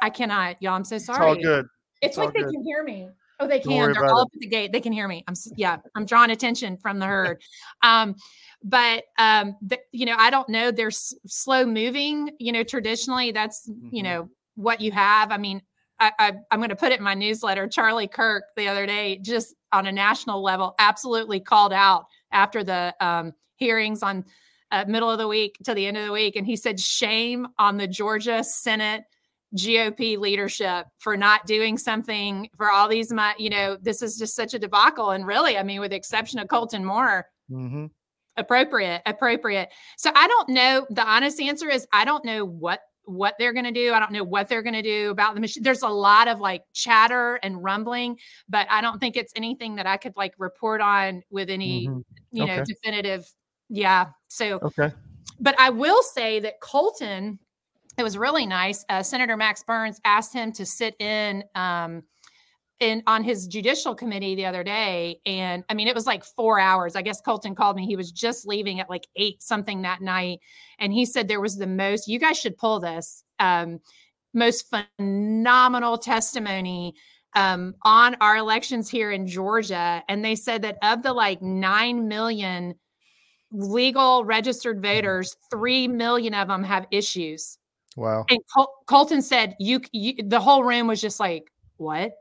[0.02, 0.74] I cannot, y'all.
[0.74, 1.18] I'm so sorry.
[1.18, 1.66] It's all good.
[2.02, 2.52] It's It's like they good.
[2.52, 3.10] can hear me.
[3.40, 3.92] Oh, they can.
[3.94, 4.22] They're all it.
[4.24, 4.72] up at the gate.
[4.72, 5.24] They can hear me.
[5.28, 5.78] I'm yeah.
[5.96, 7.42] I'm drawing attention from the herd.
[7.82, 8.16] Um,
[8.64, 10.72] but um, the, you know, I don't know.
[10.72, 12.32] They're s- slow moving.
[12.40, 14.04] You know, traditionally that's you Mhm.
[14.04, 15.32] know what you have.
[15.32, 15.62] I mean,
[16.00, 17.68] I, I I'm going to put it in my newsletter.
[17.68, 22.96] Charlie Kirk the other day, just on a national level, absolutely called out after the
[23.02, 24.26] um, hearings on
[24.72, 27.48] uh, middle of the week to the end of the week, and he said, "Shame
[27.60, 29.04] on the Georgia Senate."
[29.56, 33.40] GOP leadership for not doing something for all these months.
[33.40, 35.12] You know, this is just such a debacle.
[35.12, 37.88] And really, I mean, with the exception of Colton Moore, hmm
[38.38, 39.70] appropriate, appropriate.
[39.98, 40.86] So I don't know.
[40.90, 43.94] The honest answer is I don't know what what they're going to do.
[43.94, 45.64] I don't know what they're going to do about the machine.
[45.64, 48.18] There's a lot of like chatter and rumbling,
[48.50, 52.04] but I don't think it's anything that I could like report on with any, Mhm.
[52.32, 53.26] you know, definitive.
[53.70, 54.08] Yeah.
[54.28, 54.92] So, Okay.
[55.40, 57.40] but I will say that Colton,
[57.98, 58.84] it was really nice.
[58.90, 62.04] Uh, Senator Max Burns asked him to sit in um,
[62.80, 66.60] in on his judicial committee the other day, and I mean it was like four
[66.60, 66.96] hours.
[66.96, 67.86] I guess Colton called me.
[67.86, 70.40] He was just leaving at like eight something that night,
[70.80, 72.08] and he said there was the most.
[72.08, 73.24] You guys should pull this.
[73.40, 73.80] Um,
[74.34, 76.94] most phenomenal testimony
[77.36, 82.08] um, on our elections here in Georgia, and they said that of the like nine
[82.10, 82.76] million
[83.52, 87.58] legal registered voters, three million of them have issues.
[87.96, 88.26] Wow.
[88.30, 92.14] And Col- Colton said, "You, you." The whole room was just like, "What?"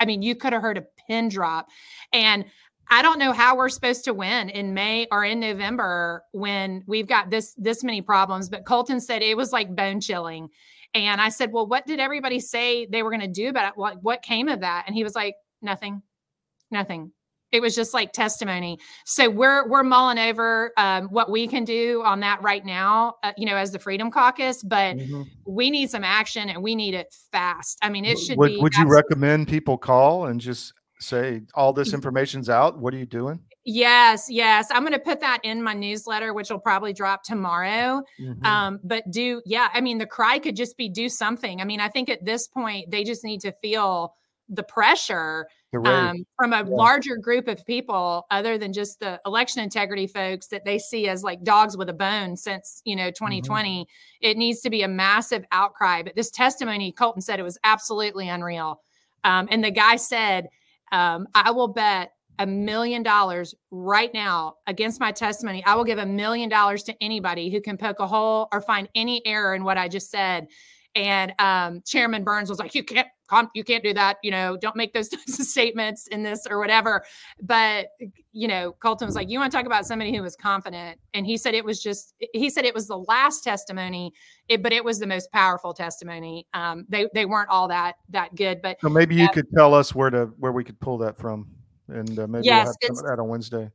[0.00, 1.68] I mean, you could have heard a pin drop,
[2.12, 2.44] and
[2.88, 7.08] I don't know how we're supposed to win in May or in November when we've
[7.08, 8.48] got this this many problems.
[8.48, 10.48] But Colton said it was like bone chilling,
[10.94, 13.76] and I said, "Well, what did everybody say they were going to do about it?
[13.76, 16.02] What what came of that?" And he was like, "Nothing,
[16.70, 17.12] nothing."
[17.52, 18.78] It was just like testimony.
[19.04, 23.32] So we're we're mulling over um, what we can do on that right now, uh,
[23.36, 24.62] you know, as the Freedom Caucus.
[24.62, 25.26] But Mhm.
[25.46, 27.78] we need some action and we need it fast.
[27.82, 28.56] I mean, it should would be.
[28.60, 32.78] would you abs- recommend people call and just say all this information's out?
[32.78, 33.40] What are you doing?
[33.64, 34.68] Yes, yes.
[34.70, 38.02] I'm going to put that in my newsletter, which will probably drop tomorrow.
[38.20, 38.44] Mhm.
[38.46, 41.60] Um, but do, yeah, I mean, the cry could just be do something.
[41.60, 44.14] I mean, I think at this point, they just need to feel
[44.48, 45.65] the pressure the rate.
[45.84, 50.64] Um, from a larger group of people other than just the election integrity folks that
[50.64, 53.86] they see as like dogs with a bone since you know 2020
[54.20, 56.02] it needs to be a massive outcry.
[56.02, 58.80] But this testimony colton said it was absolutely unreal.
[59.24, 60.48] Um, and the guy said
[60.92, 65.98] um, i will bet a million dollars right now against my testimony i will give
[65.98, 69.64] a million dollars to anybody who can poke a hole or find any error in
[69.64, 70.46] what i just said
[70.96, 73.06] and um, chairman burns was like you can't
[73.54, 76.58] you can't do that you know don't make those types of statements in this or
[76.58, 77.04] whatever
[77.42, 77.88] but
[78.32, 81.26] you know colton was like you want to talk about somebody who was confident and
[81.26, 84.12] he said it was just he said it was the last testimony
[84.48, 88.34] it, but it was the most powerful testimony um, they they weren't all that that
[88.34, 89.28] good but so maybe you yeah.
[89.28, 91.46] could tell us where to where we could pull that from,
[91.88, 93.70] and uh, maybe Yes, we'll have some that on Wednesday.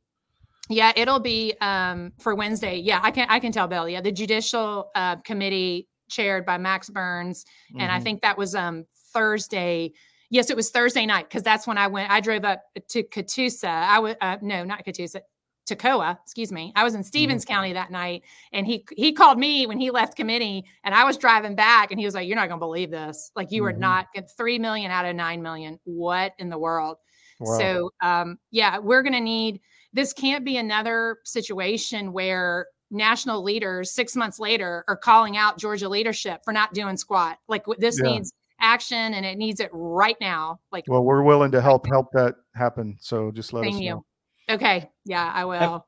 [0.68, 2.76] Yeah, it'll be um, for Wednesday.
[2.76, 3.88] Yeah, I can I can tell Bill.
[3.88, 7.44] Yeah, the judicial uh, committee chaired by Max Burns,
[7.78, 8.02] and I Mhm.
[8.02, 9.92] think that was um, Thursday.
[10.30, 12.10] Yes, it was Thursday night because that's when I went.
[12.10, 13.68] I drove up to Catoosa.
[13.68, 15.20] I was uh, no, not Catoosa,
[15.68, 16.18] Toccoa.
[16.22, 16.72] Excuse me.
[16.74, 18.22] I was in Stephens County that night,
[18.52, 22.00] and he he called me when he left committee, and I was driving back, and
[22.00, 23.30] he was like, "You're not going to believe this.
[23.36, 23.78] Like, you are Mhm.
[23.78, 25.78] not get three million out of nine million.
[25.84, 26.96] What in the world?"
[27.38, 27.58] Wow.
[27.58, 29.60] So um, yeah, we're going to need
[29.92, 30.12] this.
[30.14, 36.42] Can't be another situation where national leaders six months later are calling out Georgia leadership
[36.44, 37.38] for not doing squat.
[37.48, 38.12] Like this Yeah.
[38.12, 40.60] needs action, and it needs it right now.
[40.70, 42.96] Like well, we're willing to help help that happen.
[43.00, 44.04] So just let us thank know.
[44.48, 44.54] you.
[44.54, 45.86] Okay, yeah, I will.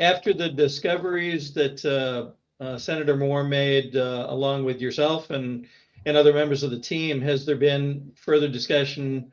[0.00, 5.66] After the discoveries that uh, uh, Senator Moore made, uh, along with yourself and
[6.06, 9.32] and other members of the team, has there been further discussion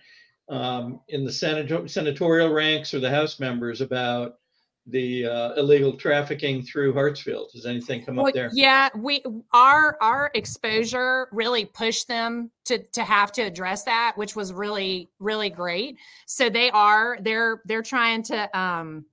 [0.50, 4.40] um, in the senator, senatorial ranks or the House members about
[4.88, 7.54] the uh, illegal trafficking through Hartsfield?
[7.54, 8.50] Has anything come Well, up there?
[8.54, 14.36] yeah, we our our exposure really pushed them to to have to address that, which
[14.36, 15.98] was really really great.
[16.26, 19.06] So they are they're they're trying to um,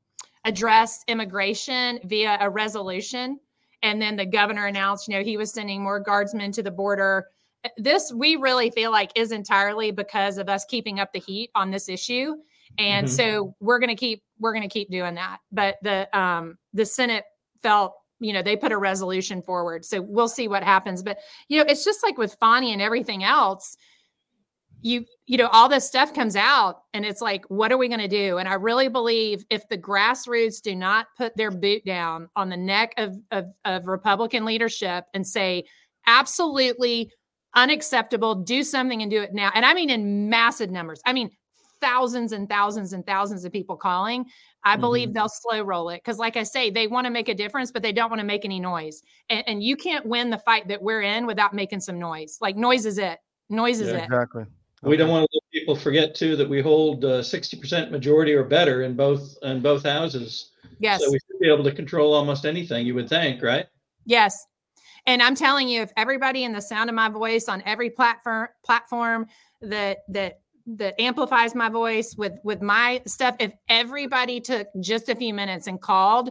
[0.44, 3.38] address immigration via a resolution,
[3.82, 7.26] and then the governor announced, you know, he was sending more guardsmen to the border.
[7.76, 11.70] This we really feel like is entirely because of us keeping up the heat on
[11.70, 12.36] this issue
[12.78, 13.10] and Mhm.
[13.10, 15.38] so we're going to keep we're going to keep doing that.
[15.52, 17.24] But the um the senate
[17.62, 19.84] felt you know they put a resolution forward.
[19.84, 21.02] So we'll see what happens.
[21.02, 21.18] But
[21.48, 23.76] you know it's just like with Fani and everything else
[24.82, 28.00] you you know all this stuff comes out and it's like what are we going
[28.00, 28.38] to do?
[28.38, 32.56] And i really believe if the grassroots do not put their boot down on the
[32.56, 35.64] neck of of, of republican leadership and say
[36.06, 37.10] absolutely
[37.54, 38.34] unacceptable.
[38.34, 39.50] Do something and do it now.
[39.54, 41.00] And i mean in massive numbers.
[41.04, 41.30] I mean
[41.80, 44.24] thousands and thousands and thousands of people calling
[44.64, 47.34] i believe they'll slow roll it because like i say they want to make a
[47.34, 50.38] difference but they don't want to make any noise and, and you can't win the
[50.38, 53.18] fight that we're in without making some noise like noise is it
[53.48, 54.44] noise is Yeah, it Exactly.
[54.82, 58.32] We don't want to let people forget too that we hold uh, sixty percent majority
[58.32, 60.52] or better in both in both houses.
[60.78, 62.86] yes So we should be able to control almost anything.
[62.86, 63.66] You would think, right?
[64.06, 64.46] Yes.
[65.06, 68.48] And I'm telling you, if everybody in the sound of my voice on every platform
[68.64, 69.26] platform
[69.60, 70.40] that that
[70.76, 75.66] that amplifies my voice with with my stuff, if everybody took just a few minutes
[75.66, 76.30] and called,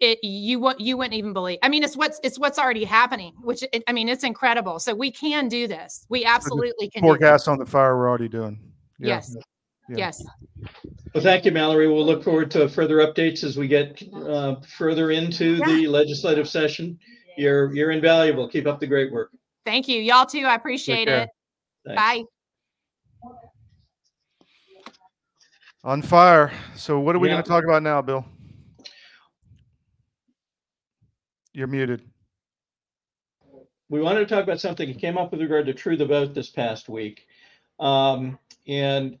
[0.00, 1.58] it you what you wouldn't even believe.
[1.62, 4.78] I mean, it's what's it's what's already happening, which it, I mean, it's incredible.
[4.78, 6.06] So we can do this.
[6.08, 7.02] We absolutely can.
[7.02, 7.30] Pour do this.
[7.30, 8.58] gas on the fire we're already doing.
[8.98, 9.08] Yeah.
[9.08, 9.36] Yes.
[9.88, 9.96] Yeah.
[9.96, 10.24] Yes.
[11.14, 11.88] Well, thank you, Mallory.
[11.88, 16.98] We'll look forward to further updates as we get uh, further into the legislative session.
[17.36, 18.48] You're you're invaluable.
[18.48, 19.30] Keep up the great work.
[19.64, 20.00] Thank you.
[20.00, 20.44] Y'all too.
[20.44, 21.28] I appreciate it.
[21.84, 22.00] Thanks.
[22.00, 22.24] Bye.
[25.84, 26.50] On fire.
[26.74, 27.34] So what are we Yeah.
[27.34, 28.24] going to talk about now, Bill?
[31.52, 32.02] You're muted.
[33.90, 36.34] we wanted to talk about something that came up with regard to True the Vote
[36.34, 37.26] this past week.
[37.78, 39.18] Um, and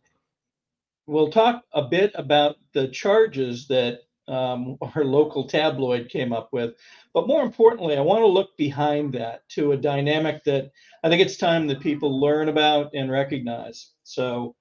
[1.06, 6.74] we'll talk a bit about the charges that um, our local tabloid came up with.
[7.12, 10.72] But more importantly, I want to look behind that to a dynamic that
[11.04, 13.90] I think it's time that people learn about and recognize.
[14.02, 14.56] So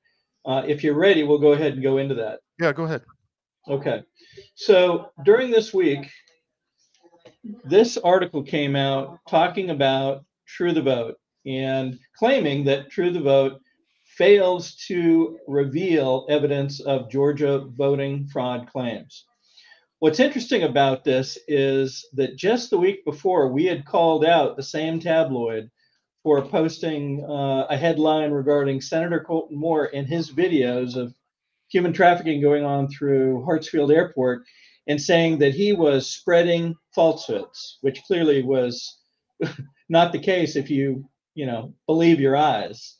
[0.46, 2.39] uh, if you're ready, we'll go ahead and go into that.
[2.60, 3.04] Yeah, go ahead.
[3.68, 4.04] Okay.
[4.56, 6.10] So during this week,
[7.64, 11.16] this article came out talking about True the Vote
[11.46, 13.60] and claiming that True the Vote
[14.06, 19.26] fails to reveal evidence of Georgia voting fraud claims.
[20.00, 24.64] What's interesting about this is that just the week before, we had called out the
[24.64, 25.72] same tabloid
[26.24, 31.14] for posting uh, a headline regarding Senator Colton Moore and his videos of
[31.70, 34.44] human trafficking going on through Hartsfield Airport
[34.88, 39.00] and saying that he was spreading falsehoods, which clearly was
[39.90, 41.06] not the case if you,
[41.36, 42.98] you know, believe your eyes.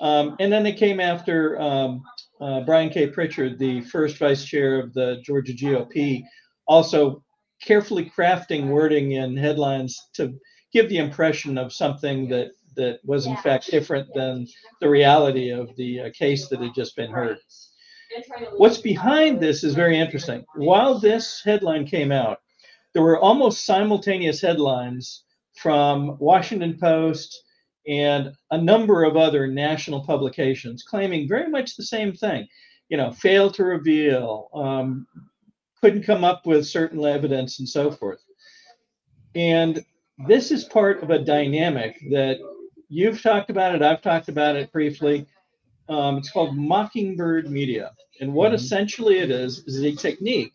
[0.00, 2.02] Um, and then they came after um,
[2.40, 3.06] uh, Brian K.
[3.08, 6.22] Pritchard, the first vice chair of the Georgia GOP,
[6.66, 7.22] also
[7.62, 10.38] carefully crafting wording in headlines to
[10.72, 14.46] give the impression of something that that was in fact different than
[14.80, 17.38] the reality of the uh, case that had just been heard.
[18.56, 20.44] What's behind this is very interesting.
[20.54, 22.38] While this headline came out,
[22.94, 25.24] there were almost simultaneous headlines
[25.56, 27.42] from Washington Post
[27.86, 32.46] and a number of other national publications claiming very much the same thing.
[32.88, 35.06] You know, failed to reveal, um,
[35.80, 38.22] couldn't come up with certain evidence, and so forth.
[39.34, 39.84] And
[40.26, 42.38] this is part of a dynamic that
[42.88, 45.26] you've talked about it, I've talked about it briefly.
[45.88, 47.92] Um, it's called Mockingbird Media.
[48.20, 48.56] And what Mhm.
[48.56, 50.54] essentially it is, is a technique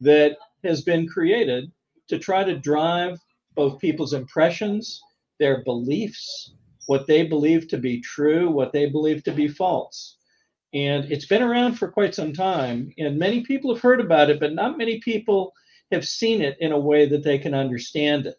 [0.00, 1.70] that has been created
[2.08, 3.18] to try to drive
[3.54, 5.00] both people's impressions,
[5.38, 6.54] their beliefs,
[6.86, 10.16] what they believe to be true, what they believe to be false.
[10.74, 14.40] And it's been around for quite some time, and many people have heard about it,
[14.40, 15.52] but not many people
[15.90, 18.36] have seen it in a way that they can understand it.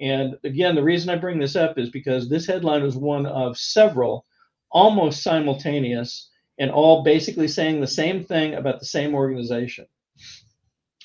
[0.00, 3.56] And again, the reason I bring this up is because this headline was one of
[3.56, 4.26] several
[4.70, 9.86] almost simultaneous and all basically saying the same thing about the same organization.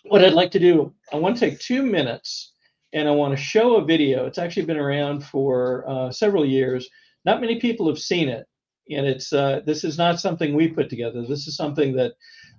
[0.03, 2.53] What I'd like to do, I want to take two minutes
[2.93, 4.25] and I want to show a video.
[4.25, 6.89] It's actually been around for uh, several years.
[7.25, 8.45] Not many people have seen it,
[8.89, 11.21] and it's uh, this is not something we put together.
[11.21, 12.13] This is something that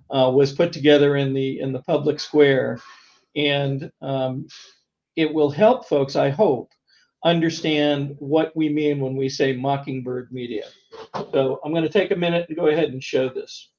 [0.09, 2.79] uh, was put together in the in the public square,
[3.35, 4.47] and um,
[5.15, 6.71] it will help folks, I hope,
[7.23, 10.65] understand what we mean when we say Mockingbird Media.
[11.31, 13.69] So I'm going to take a minute to go ahead and show this.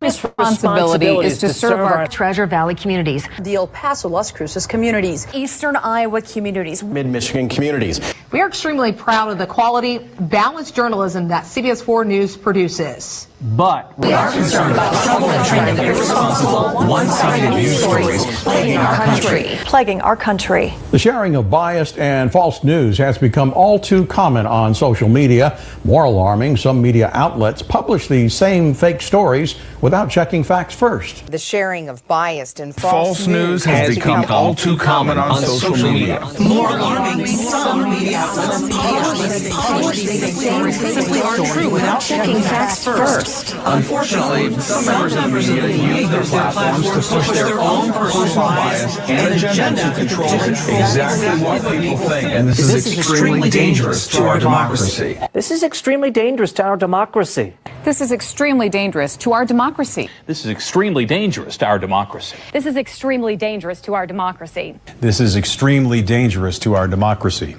[0.00, 3.28] responsibility is to serve our Treasure Valley communities.
[3.40, 5.26] the El Paso, Las Cruces communities.
[5.32, 6.82] eastern Iowa communities.
[6.82, 8.00] Mid Michigan communities.
[8.32, 13.28] We are extremely proud of the quality, balanced journalism that CBS 4 News produces.
[13.42, 19.42] But we are concerned about trouble and trending irresponsible, one-sided news stories plaguing our country.
[19.64, 20.74] Plaguing our country.
[20.90, 25.60] The sharing of biased and false news has become all too common on social media.
[25.84, 31.26] More alarming, some media outlets publish these same fake stories without checking facts first.
[31.30, 35.76] The sharing of biased and false, False news has become all too common on social
[35.76, 36.26] media.
[36.40, 43.25] More alarming, some media outlets publish these same fake stories without checking facts first.
[43.66, 48.98] Unfortunately, some members of the media use their platforms to push their own personal bias
[49.00, 52.28] and agenda to control exactly what people think.
[52.30, 55.18] And this is extremely dangerous to our democracy.
[55.32, 57.54] This is extremely dangerous to our democracy.
[57.82, 60.08] This is extremely dangerous to our democracy.
[60.26, 62.36] This is extremely dangerous to our democracy.
[62.52, 64.78] This is extremely dangerous to our democracy.
[65.00, 67.56] This is extremely dangerous to our democracy.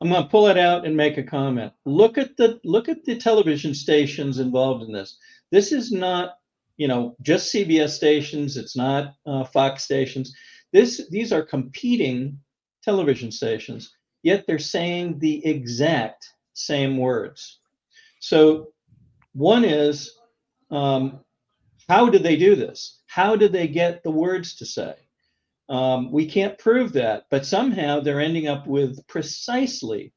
[0.00, 1.72] I'm going to pull it out and make a comment.
[1.84, 5.18] Look at the look at the television stations involved in this.
[5.50, 6.34] This is not,
[6.76, 8.56] you know, just CBS stations.
[8.56, 10.34] It's not uh, Fox stations.
[10.72, 12.38] This these are competing
[12.84, 13.92] television stations.
[14.22, 17.60] Yet they're saying the exact same words.
[18.20, 18.72] So
[19.32, 20.12] one is,
[20.70, 21.20] um,
[21.88, 23.00] how did they do this?
[23.06, 24.94] How do they get the words to say?
[25.68, 30.12] Um, we can't prove that, but somehow they're ending up with precisely,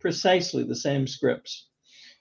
[0.00, 1.68] precisely the same scripts.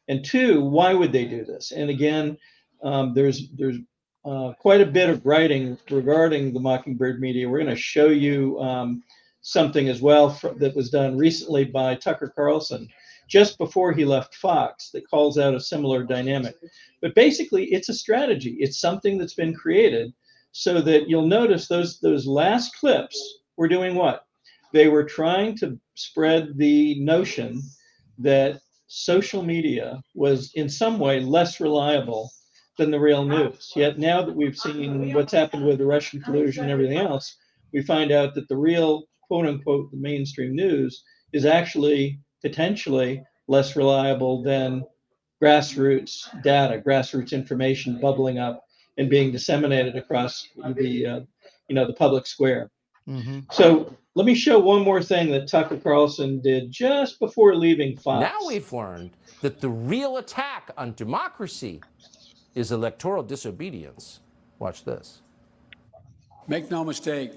[0.07, 1.71] And two, why would they do this?
[1.71, 2.37] And again,
[2.83, 3.77] um, there's there's
[4.25, 7.49] uh, quite a bit of writing regarding the Mockingbird media.
[7.49, 9.03] We're going to show you um,
[9.41, 12.87] something as well for, that was done recently by Tucker Carlson
[13.27, 16.55] just before he left Fox that calls out a similar dynamic.
[17.01, 18.57] But basically, it's a strategy.
[18.59, 20.13] It's something that's been created
[20.51, 24.25] so that you'll notice those those last clips were doing what?
[24.73, 27.61] They were trying to spread the notion
[28.17, 32.31] that social media was in some way less reliable
[32.77, 33.71] than the real news.
[33.75, 37.35] Yet now that we've seen what's happened with the Russian collusion and everything else,
[37.73, 43.75] we find out that the real quote unquote the mainstream news is actually potentially less
[43.75, 44.83] reliable than
[45.41, 48.63] grassroots data, grassroots information bubbling up
[48.97, 51.19] and being disseminated across the uh,
[51.67, 52.69] you know the public square.
[53.07, 53.39] Mm-hmm.
[53.51, 58.21] So let me show one more thing that Tucker Carlson did just before leaving Fox.
[58.21, 59.11] Now we've learned
[59.41, 61.81] that the real attack on democracy
[62.53, 64.19] is electoral disobedience.
[64.59, 65.21] Watch this.
[66.47, 67.31] Make no mistake,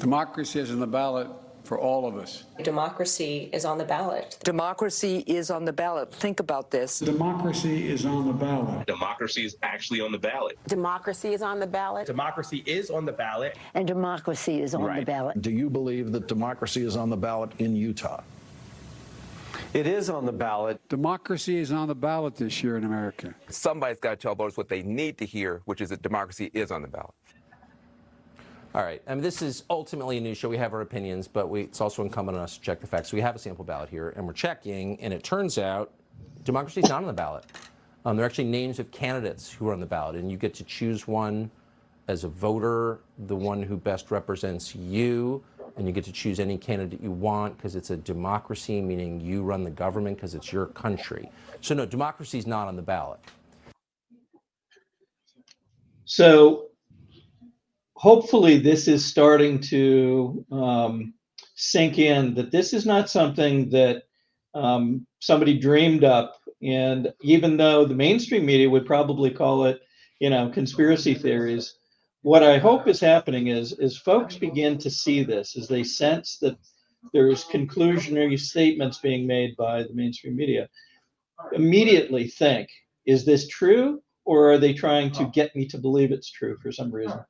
[0.00, 1.28] democracy is in the ballot
[1.72, 2.44] for all of us.
[2.62, 4.36] Democracy is on the ballot.
[4.44, 6.12] Democracy is on the ballot.
[6.12, 6.98] Think about this.
[6.98, 8.86] Democracy is on the ballot.
[8.86, 10.58] Democracy is actually on the ballot.
[10.66, 12.06] Democracy is on the ballot.
[12.06, 13.56] Democracy is on the ballot.
[13.72, 15.00] And democracy is on Right.
[15.00, 15.40] the ballot.
[15.40, 18.20] Do you believe that democracy is on the ballot in Utah?
[19.72, 20.78] It is on the ballot.
[20.90, 23.34] Democracy is on the ballot this year in America.
[23.48, 26.70] Somebody's got to tell voters what they need to hear, which is that democracy is
[26.70, 27.14] on the ballot.
[28.74, 29.02] All right.
[29.06, 30.48] I mean, this is ultimately a news show.
[30.48, 33.10] We have our opinions, but we, it's also incumbent on us to check the facts.
[33.10, 35.92] So we have a sample ballot here, and we're checking, and it turns out
[36.44, 37.44] democracy is not on the ballot.
[38.06, 40.54] Um, there are actually names of candidates who are on the ballot, and you get
[40.54, 41.50] to choose one
[42.08, 45.44] as a voter, the one who best represents you,
[45.76, 49.42] and you get to choose any candidate you want because it's a democracy, meaning you
[49.42, 51.30] run the government because it's your country.
[51.60, 53.20] So no, democracy is not on the ballot.
[56.06, 56.68] So
[58.02, 61.14] hopefully this is starting to um,
[61.54, 64.02] sink in that this is not something that
[64.54, 66.34] um, somebody dreamed up.
[66.60, 69.82] And even though the mainstream media would probably call it,
[70.18, 71.76] you know, conspiracy theories,
[72.22, 76.38] what I hope is happening is is folks begin to see this as they sense
[76.38, 76.56] that
[77.12, 80.68] there's conclusionary statements being made by the mainstream media.
[81.52, 82.68] Immediately think,
[83.06, 86.72] is this true, or are they trying to get me to believe it's true for
[86.72, 87.20] some reason?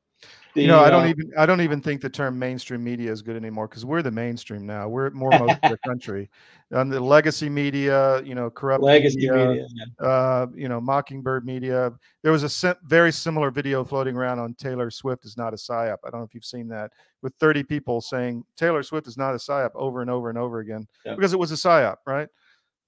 [0.55, 3.23] You know, I don't uh, even I don't even think the term mainstream media is
[3.23, 4.89] good anymore because we're the mainstream now.
[4.89, 6.31] We're more most of the country.
[6.71, 9.67] and the legacy media, you know, corrupt Legacy media,
[10.01, 11.93] uh, you know, Mockingbird media.
[12.23, 15.57] There was a sim- very similar video floating around on Taylor Swift is not a
[15.57, 15.99] psyop.
[16.05, 16.93] I don't know if you've seen that
[17.23, 20.61] with 30 people saying Taylor Swift is not a psyop over and over and over
[20.61, 21.15] again Yeah.
[21.15, 22.29] because it was a psyop, right?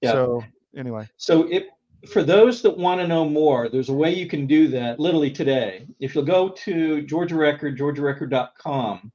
[0.01, 0.11] Yeah.
[0.11, 0.43] So
[0.75, 1.63] anyway, So if
[2.07, 5.31] for those that want to know more, there's a way you can do that literally
[5.31, 5.87] today.
[5.99, 9.11] If you'll go to Georgia Record, georgiarecord.com,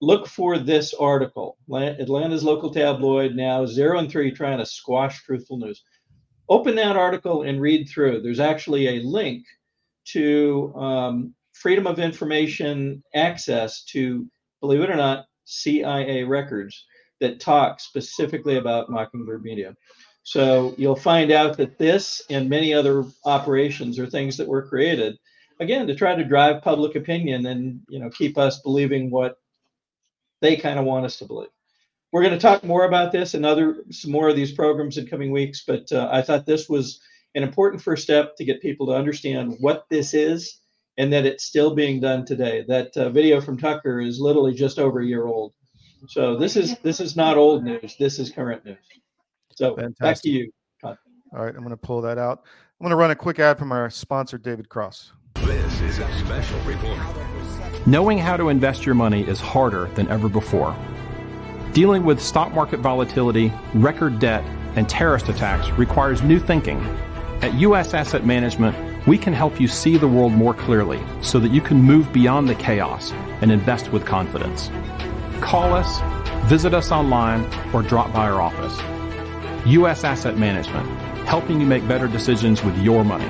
[0.00, 1.56] look for this article.
[1.72, 5.82] Atlanta's local tabloid now zero and three trying to squash truthful news.
[6.48, 8.22] Open that article and read through.
[8.22, 9.44] There's actually a link
[10.12, 14.26] to um, freedom of information access to,
[14.60, 16.86] believe it or not, CIA records
[17.20, 19.74] that talk specifically about Mockingbird Media.
[20.28, 25.16] So you'll find out that this and many other operations are things that were created,
[25.58, 29.38] again, to try to drive public opinion and you know keep us believing what
[30.42, 31.48] they kind of want us to believe.
[32.12, 35.06] We're going to talk more about this and other some more of these programs in
[35.06, 37.00] coming weeks, but uh, I thought this was
[37.34, 40.60] an important first step to get people to understand what this is
[40.98, 42.66] and that it's still being done today.
[42.68, 45.54] That uh, video from Tucker is literally just over a year old.
[46.08, 47.96] So this is this is not old news.
[47.98, 48.76] This is current news.
[49.58, 50.52] So back to you.
[50.80, 50.98] Todd.
[51.32, 52.44] all right, I'm going to pull that out.
[52.44, 55.12] I'm going to run a quick ad from our sponsor, David Cross.
[55.34, 56.96] This is a special report.
[57.84, 60.76] Knowing how to invest your money is harder than ever before.
[61.72, 64.44] Dealing with stock market volatility, record debt,
[64.76, 66.78] and terrorist attacks requires new thinking.
[67.42, 67.94] At U.S.
[67.94, 68.76] Asset Management,
[69.08, 72.48] we can help you see the world more clearly so that you can move beyond
[72.48, 74.70] the chaos and invest with confidence.
[75.40, 75.98] Call us,
[76.48, 77.44] visit us online,
[77.74, 78.97] or drop by our office.
[79.66, 80.04] U.S.
[80.04, 80.86] Asset Management,
[81.26, 83.28] helping you make better decisions with your money.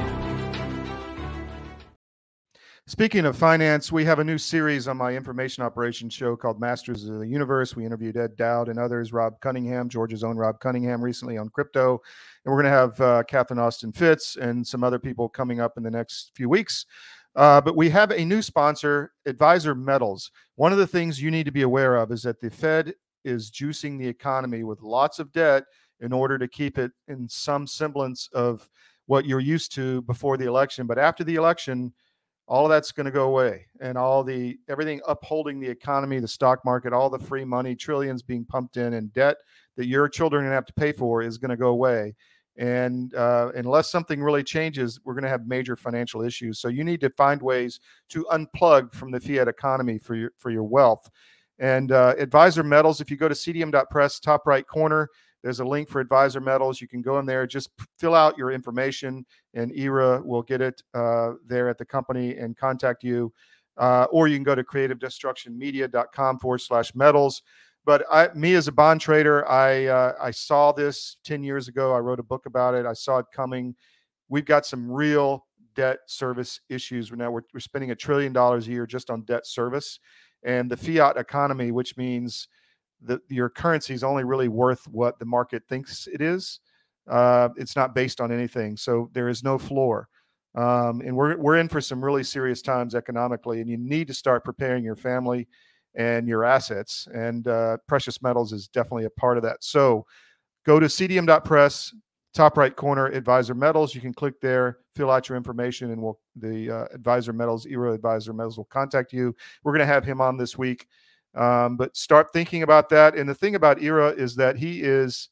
[2.88, 7.06] Speaking of finance, we have a new series on my information operations show called Masters
[7.06, 7.76] of the Universe.
[7.76, 12.00] We interviewed Ed Dowd and others, Rob Cunningham, Georgia's own Rob Cunningham, recently on crypto.
[12.44, 15.74] And we're going to have uh, Catherine Austin Fitts and some other people coming up
[15.76, 16.86] in the next few weeks.
[17.36, 20.30] Uh, but we have a new sponsor, Advisor Metals.
[20.56, 23.50] One of the things you need to be aware of is that the Fed is
[23.50, 25.64] juicing the economy with lots of debt
[26.00, 28.68] in order to keep it in some semblance of
[29.06, 30.86] what you're used to before the election.
[30.86, 31.92] But after the election,
[32.48, 36.26] all of that's going to go away and all the everything upholding the economy the
[36.26, 39.36] stock market all the free money trillions being pumped in and debt
[39.76, 42.14] that your children are going to have to pay for is going to go away
[42.56, 46.82] and uh, unless something really changes we're going to have major financial issues so you
[46.82, 51.10] need to find ways to unplug from the fiat economy for your for your wealth
[51.58, 55.08] and uh, advisor metals if you go to cdm.press top right corner
[55.48, 56.78] there's a link for advisor metals.
[56.78, 59.24] You can go in there just fill out your information
[59.54, 63.32] and Ira will get it uh, there at the company and contact you.
[63.78, 67.42] Uh, or you can go to creativedestructionmedia.com forward slash metals.
[67.86, 71.94] But I, me as a bond trader i uh, i saw this 10 years ago.
[71.94, 72.84] I wrote a book about it.
[72.84, 73.74] I saw it coming.
[74.28, 77.30] We've got some real debt service issues now.
[77.30, 79.98] We're, we're spending a trillion dollars a year just on debt service.
[80.42, 82.48] And the fiat economy which means
[83.02, 86.60] that your currency is only really worth what the market thinks it is
[87.08, 90.08] uh, it's not based on anything so there is no floor.
[90.54, 94.14] Um, and we're, we're in for some really serious times economically and you need to
[94.14, 95.46] start preparing your family
[95.94, 99.62] and your assets and uh, precious metals is definitely a part of that.
[99.62, 100.06] So
[100.64, 101.94] go to cdm.press
[102.34, 103.94] top right corner advisor metals.
[103.94, 107.92] You can click there fill out your information and we'll the uh, advisor metals Ira
[107.92, 109.34] advisor metals will contact you.
[109.62, 110.88] We're going to have him on this week
[111.38, 115.28] um, but start thinking about that and the thing about Ira is that he is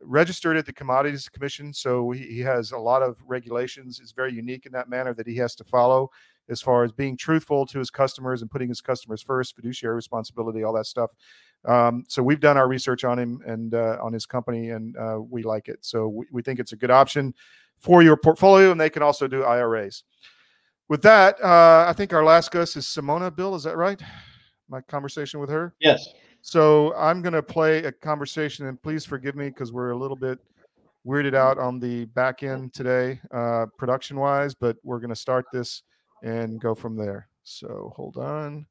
[0.00, 3.98] registered at the commodities commission so he, he has a lot of regulations.
[4.00, 6.10] It's very unique in that manner that he has to follow
[6.48, 10.62] as far as being truthful to his customers and putting his customers first fiduciary responsibility
[10.62, 11.10] all that stuff.
[11.64, 15.18] Um, so we've done our research on him and uh, on his company and uh,
[15.18, 15.78] we like it.
[15.80, 17.34] So we, we think it's a good option
[17.78, 20.04] for your portfolio and they can also do iras
[20.88, 24.02] with that uh, i think our last guest is simona bill is that right
[24.68, 26.06] my conversation with her Yes.
[26.42, 30.16] so I'm going to play a conversation, and please forgive me because we're a little
[30.16, 30.38] bit
[31.06, 35.46] weirded out on the back end today, uh, production wise, but we're going to start
[35.52, 35.82] this
[36.22, 37.28] and go from there.
[37.44, 38.66] So hold on.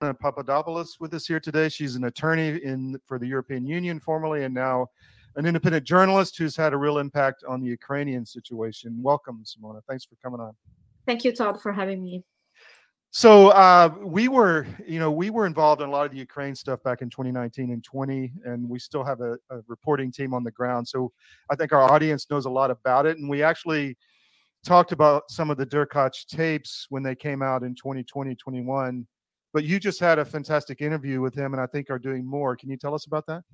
[0.00, 1.68] Uh, Papadopoulos with us here today.
[1.68, 4.88] She's an attorney in for the European Union formerly, and now
[5.36, 8.96] an independent journalist who's had a real impact on the Ukrainian situation.
[9.02, 9.80] Welcome, Simona.
[9.88, 10.52] Thanks for coming on.
[11.06, 12.24] Thank you, Todd, for having me.
[13.10, 16.54] So uh, we were, you know, we were involved in a lot of the Ukraine
[16.56, 20.42] stuff back in 2019 and 20, and we still have a, a reporting team on
[20.42, 20.88] the ground.
[20.88, 21.12] So
[21.48, 23.96] I think our audience knows a lot about it, and we actually
[24.64, 29.06] talked about some of the Derkach tapes when they came out in 2020, 21.
[29.52, 32.56] But you just had a fantastic interview with him, and I think are doing more.
[32.56, 33.44] Can you tell us about that?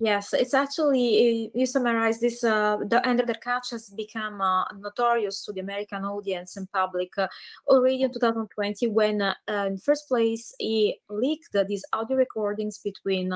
[0.00, 2.44] Yes, it's actually you summarize this.
[2.44, 7.26] Uh, the Andriy Derkach has become uh, notorious to the American audience and public uh,
[7.66, 13.32] already in 2020 when, uh, in first place, he leaked these audio recordings between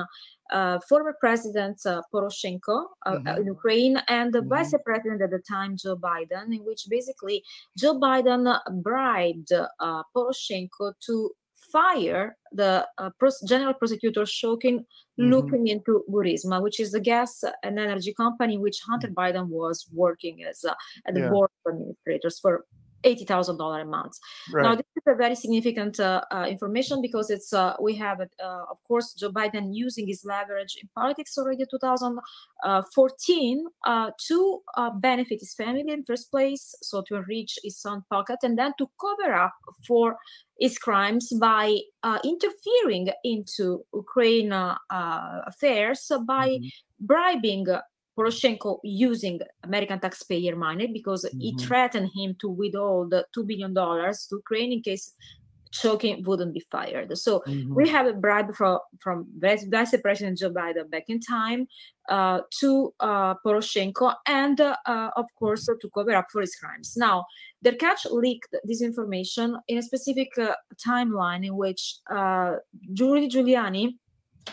[0.51, 3.37] uh, former President uh, Poroshenko Mhm.
[3.39, 4.47] in Ukraine and the Mhm.
[4.49, 7.43] Vice President at the time, Joe Biden, in which basically
[7.77, 8.43] Joe Biden
[8.81, 11.31] bribed uh, Poroshenko to
[11.73, 12.23] fire
[12.61, 12.71] the
[13.01, 14.75] uh, pros- general prosecutor Shokin
[15.19, 15.29] Mhm.
[15.33, 17.31] looking into Burisma, which is the gas
[17.65, 20.73] and energy company which Hunter Biden was working as uh,
[21.07, 21.31] at the Yeah.
[21.33, 22.53] board of administrators for
[23.03, 24.17] eighty thousand dollar a month.
[24.63, 28.25] Now this is a very significant uh, uh, information because it's uh, we have uh,
[28.69, 35.39] of course Joe Biden using his leverage in politics already 2014 uh, to uh, benefit
[35.39, 39.33] his family in first place, so to enrich his own pocket, and then to cover
[39.33, 39.53] up
[39.87, 40.17] for
[40.59, 44.53] his crimes by uh, interfering into Ukraine
[45.47, 46.59] affairs by
[46.99, 47.81] bribing uh,
[48.17, 51.61] Poroshenko using American taxpayer money because he Mhm.
[51.61, 55.15] threatened him to withhold the $2 billion to Ukraine in case
[55.73, 57.17] Shokin wouldn't be fired.
[57.17, 57.73] So Mhm.
[57.77, 59.65] we have a bribe from, from Vice
[60.05, 61.67] President Joe Biden back in time
[62.09, 66.93] uh, to uh, Poroshenko and, uh, uh, of course, to cover up for his crimes.
[66.95, 67.25] Now,
[67.65, 70.53] Derkach leaked this information in a specific uh,
[70.87, 71.81] timeline in which
[72.17, 72.57] uh,
[72.99, 73.97] Rudy Giuliani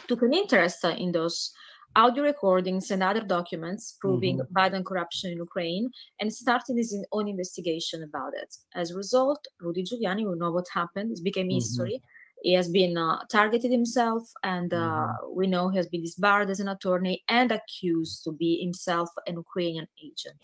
[0.08, 1.52] took an interest uh, in those
[1.96, 4.48] audio recordings and other documents proving Mhm.
[4.52, 8.54] Biden corruption in Ukraine and started his own investigation about it.
[8.74, 11.12] As a result, Rudy Giuliani will know what happened.
[11.12, 11.54] It became Mhm.
[11.54, 12.02] history.
[12.42, 16.60] He has been uh, targeted himself, and uh, we know he has been disbarred as
[16.60, 20.40] an attorney and accused to be himself an Ukrainian agent.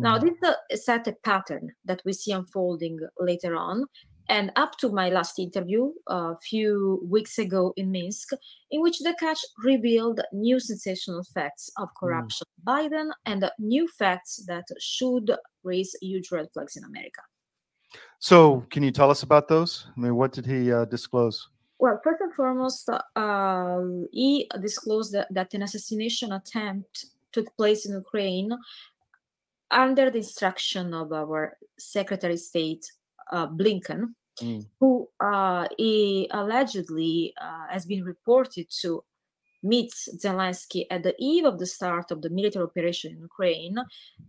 [0.00, 0.22] Now, Mhm.
[0.24, 3.84] this uh, set a pattern that we see unfolding later on.
[4.28, 8.30] And up to my last interview a few weeks ago in Minsk,
[8.70, 15.30] in which Derkach revealed new sensational facts of corruption Biden and new facts that should
[15.62, 17.20] raise huge red flags in America.
[18.18, 19.86] So, can you tell us about those?
[19.94, 21.48] I mean, what did he uh, disclose?
[21.78, 27.92] Well, first and foremost, uh, he disclosed that, that an assassination attempt took place in
[27.92, 28.56] Ukraine
[29.70, 32.90] under the instruction of our Secretary of State
[33.32, 34.66] uh, Blinken, Mm.
[34.80, 39.04] who uh, he allegedly uh, has been reported to
[39.62, 39.92] meet
[40.24, 43.76] Zelensky at the eve of the start of the military operation in Ukraine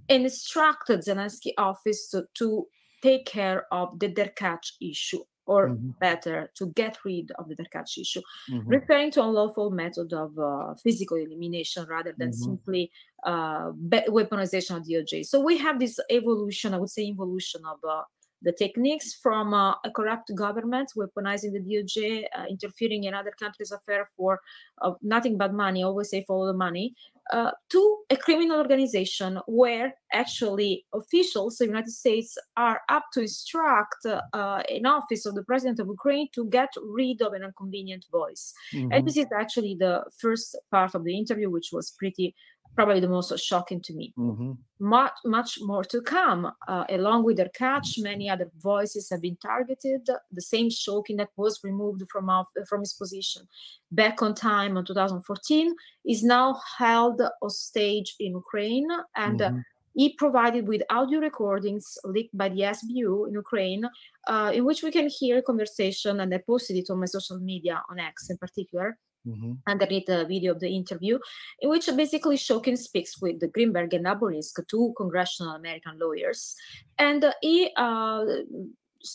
[0.08, 2.68] and instructed Zelensky office to, to
[3.02, 5.98] take care of the Derkach issue, or Mhm.
[6.00, 8.22] better, to get rid of the Derkach issue,
[8.52, 8.64] Mhm.
[8.78, 12.36] referring to unlawful method of uh, physical elimination rather than Mhm.
[12.48, 12.92] simply
[13.32, 15.24] uh, be- weaponization of DOJ.
[15.26, 18.04] So we have this evolution, I would say, evolution of uh,
[18.42, 23.72] the techniques from uh, a corrupt government weaponizing the DOJ, uh, interfering in other countries'
[23.72, 24.40] affairs for
[24.82, 25.84] uh, nothing but money.
[25.84, 26.96] Always say follow the money.
[27.34, 33.22] Uh, to a criminal organization where actually officials of the United States are up to
[33.22, 38.06] instruct uh, an office of the president of Ukraine to get rid of an inconvenient
[38.12, 38.54] voice.
[38.72, 38.90] Mhm.
[38.92, 42.36] And this is actually the first part of the interview, which was pretty
[42.76, 44.58] probably the most shocking to me Mhm.
[44.80, 49.38] much much more to come uh, along with their catch many other voices have been
[49.38, 50.02] targeted
[50.38, 53.44] the same Shokin that was removed from off, from his position
[53.92, 55.74] back on time in 2014
[56.06, 56.48] is now
[56.78, 59.64] held hostage in ukraine and uh, Mhm.
[60.00, 63.84] he provided with audio recordings leaked by the SBU in Ukraine,
[64.28, 67.40] uh, in which we can hear a conversation, and I posted it on my social
[67.40, 68.88] media on X in particular,
[69.26, 69.58] Mhm.
[69.68, 71.18] underneath the video of the interview,
[71.60, 76.56] in which basically Shokin speaks with the Greenberg and Aburinsk, two congressional American lawyers,
[76.98, 77.72] and uh, he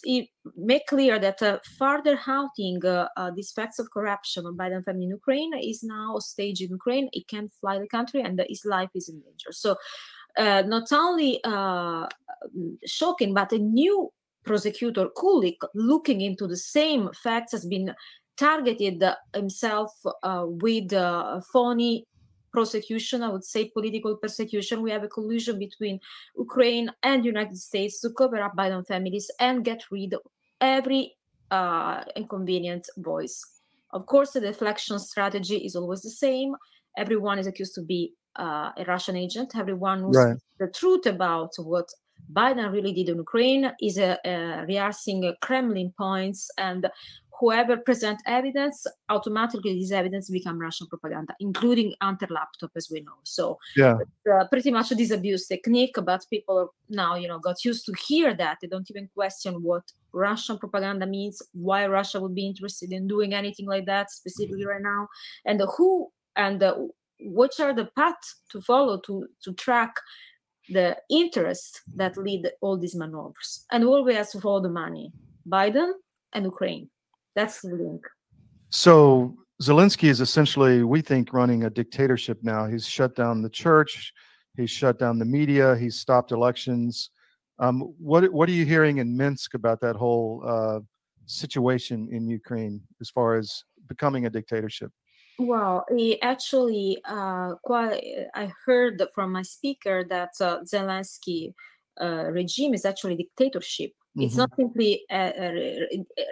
[0.05, 4.85] he made clear that uh, further outing uh, uh, these facts of corruption on Biden
[4.85, 7.09] family in Ukraine is now staged in Ukraine.
[7.13, 9.51] He can't fly the country, and his life is in danger.
[9.51, 9.77] So,
[10.39, 11.41] not only
[12.87, 14.13] shocking, but a new
[14.45, 17.95] prosecutor Kulik looking into the same facts has been
[18.37, 19.03] targeted
[19.35, 22.07] himself uh, with uh, phony
[22.53, 24.83] prosecution, I would say political persecution.
[24.83, 26.01] We have a collusion between
[26.37, 30.23] Ukraine and United States to cover up Biden families and get rid of
[30.61, 31.17] every
[31.51, 33.41] uh, inconvenient voice.
[33.93, 36.55] Of course, the deflection strategy is always the same.
[36.97, 39.57] Everyone is accused to be uh, a Russian agent.
[39.57, 40.37] Everyone who Right.
[40.59, 41.89] the truth about what
[42.33, 44.17] Biden really did in Ukraine is uh,
[44.69, 46.89] rehearsing Kremlin points, and
[47.41, 53.19] whoever present evidence, automatically this evidence become Russian propaganda, including Hunter laptop, as we know.
[53.25, 53.99] So Yeah.
[54.33, 58.35] uh, pretty much this abuse technique, but people now, you know, got used to hear
[58.35, 58.59] that.
[58.61, 63.33] They don't even question what Russian propaganda means, why Russia would be interested in doing
[63.33, 65.09] anything like that specifically right now,
[65.45, 66.77] and who and uh,
[67.21, 69.93] which are the path to follow to to track
[70.69, 73.67] the interests that lead all these maneuvers.
[73.73, 75.13] And who always follow the money?
[75.49, 75.93] Biden
[76.33, 76.89] and Ukraine.
[77.41, 78.03] That's the link.
[78.69, 82.67] So Zelensky is essentially, we think, running a dictatorship now.
[82.67, 84.13] He's shut down the church,
[84.59, 87.11] he's shut down the media, he's stopped elections.
[87.59, 90.81] Um, what what are you hearing in Minsk about that whole uh,
[91.25, 94.91] situation in Ukraine as far as becoming a dictatorship?
[95.39, 98.03] Well, he actually, uh, quite,
[98.35, 101.55] I heard from my speaker that uh, Zelensky
[101.99, 103.93] uh, regime is actually dictatorship.
[104.17, 104.39] It's Mhm.
[104.39, 105.49] not simply a, a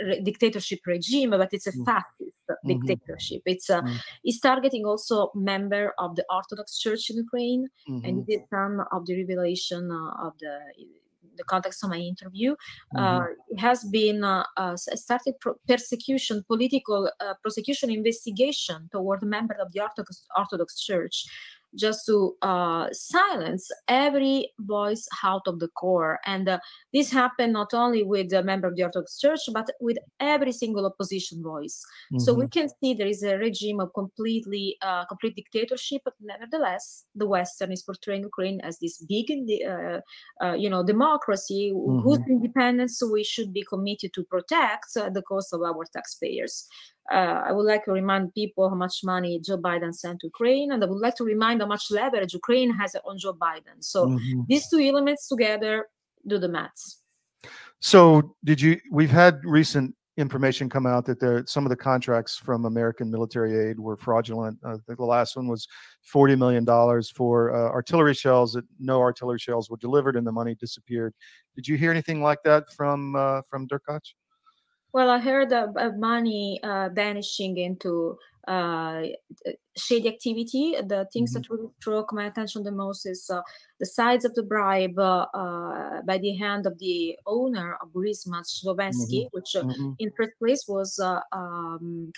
[0.07, 1.85] re- dictatorship regime, but it's a Mm.
[1.85, 2.67] fascist Mhm.
[2.71, 3.43] dictatorship.
[3.47, 3.97] It's uh, Mm.
[4.25, 8.27] it's targeting also member of the Orthodox Church in Ukraine, and Mhm.
[8.27, 10.55] this is some of the revelation uh, of the
[11.41, 12.51] the context of my interview.
[12.97, 13.35] Uh, Mhm.
[13.55, 19.69] it has been uh, uh, started pro- persecution, political uh, prosecution investigation toward member of
[19.73, 21.17] the Orthodox Orthodox Church,
[21.75, 26.19] just to uh, silence every voice out of the core.
[26.25, 26.59] And uh,
[26.93, 30.87] this happened not only with a member of the Orthodox Church, but with every single
[30.87, 31.83] opposition voice.
[32.17, 32.49] So we Mhm.
[32.49, 37.73] can see there is a regime of completely uh, complete dictatorship, but nevertheless, the Western
[37.73, 39.31] is portraying Ukraine as this big,
[39.67, 40.01] uh,
[40.43, 45.23] uh, you know, democracy wh- whose independence we should be committed to protect at the
[45.23, 46.67] cost of our taxpayers.
[47.11, 50.73] Uh, I would like to remind people how much money Joe Biden sent to Ukraine,
[50.73, 53.83] and I would like to remind how much leverage Ukraine has on Joe Biden.
[53.93, 54.47] So Mhm.
[54.47, 55.89] these two elements together
[56.27, 57.03] do the maths.
[57.81, 58.81] So, did you?
[58.91, 63.57] We've had recent information come out that there some of the contracts from American military
[63.57, 64.59] aid were fraudulent.
[64.65, 65.69] I Uh, the last one was
[66.03, 70.33] forty million dollars for uh, artillery shells that no artillery shells were delivered, and the
[70.33, 71.15] money disappeared.
[71.55, 74.07] Did you hear anything like that from uh, from Derkach?
[74.93, 78.19] Well, I heard of, of money uh, vanishing into
[78.49, 79.03] uh,
[79.77, 80.75] shady activity.
[80.93, 81.43] The things Mm-hmm.
[81.43, 83.43] that really struck my attention the most is uh,
[83.81, 88.43] the size of the bribe uh, uh, by the hand of the owner of Burisma,
[88.43, 89.29] Zlochevsky, Mhm.
[89.33, 89.95] which uh, Mhm.
[89.99, 92.11] in first place was uh, um,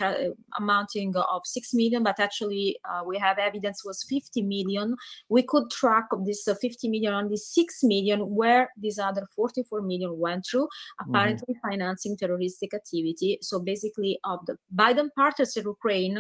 [0.59, 4.97] amounting of 6 million, but actually uh, we have evidence was 50 million.
[5.29, 10.19] We could track this uh, 50 million, only 6 million, where these other 44 million
[10.19, 10.69] went through,
[11.01, 13.39] apparently financing terroristic activity.
[13.43, 16.20] So basically of the Biden partners in Ukraine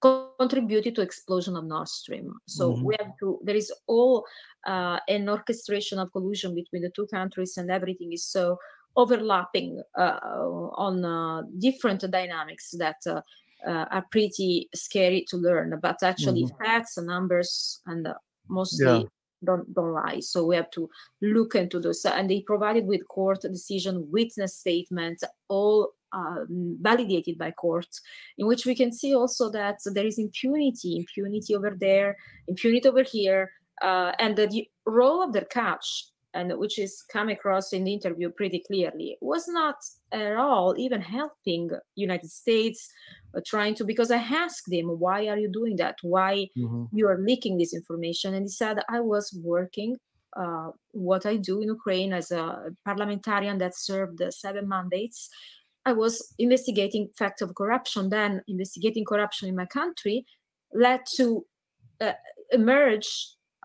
[0.00, 2.32] co- contributed to explosion of Nord Stream.
[2.46, 2.82] So Mhm.
[2.84, 4.24] we have to, there is all
[4.66, 8.58] uh, an orchestration of collusion between the two countries and everything is so
[8.96, 10.18] overlapping uh,
[10.76, 13.20] on uh, different dynamics that uh,
[13.66, 15.78] uh, are pretty scary to learn.
[15.80, 16.58] But actually, Mhm.
[16.58, 18.14] facts and numbers and uh,
[18.48, 19.08] mostly
[19.44, 20.20] don't don't lie.
[20.20, 20.88] So we have to
[21.20, 22.04] look into those.
[22.04, 28.00] And they provided with court decision, witness statements, all um, validated by courts,
[28.38, 32.16] in which we can see also that there is impunity, impunity over there,
[32.48, 33.50] impunity over here,
[33.82, 38.62] uh, and the, role of Derkach and which is come across in the interview pretty
[38.66, 39.76] clearly was not
[40.12, 42.88] at all even helping united states
[43.36, 46.88] uh, trying to because i asked him why are you doing that why Mhm.
[46.92, 49.96] you are leaking this information and he said i was working
[50.36, 55.28] uh, what i do in ukraine as a parliamentarian that served seven mandates
[55.84, 60.24] i was investigating facts of corruption then investigating corruption in my country
[60.72, 61.44] led to
[62.00, 62.12] uh,
[62.52, 63.08] emerge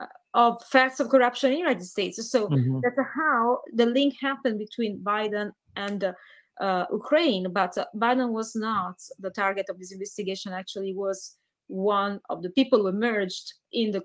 [0.01, 2.17] uh, of facts of corruption in the United States.
[2.29, 2.81] So Mhm.
[2.81, 6.13] that's how the link happened between Biden and uh,
[6.61, 7.51] uh, Ukraine.
[7.51, 10.53] But uh, Biden was not the target of this investigation.
[10.53, 11.37] Actually, was
[11.67, 14.01] one of the people who emerged in the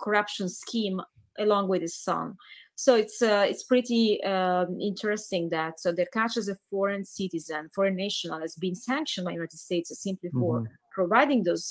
[0.00, 1.00] corruption scheme
[1.38, 2.36] along with his son.
[2.84, 7.94] So it's uh, it's pretty um, interesting that so Derkach as a foreign citizen, foreign
[7.94, 10.66] national, has been sanctioned by United States simply for Mhm.
[10.98, 11.64] providing those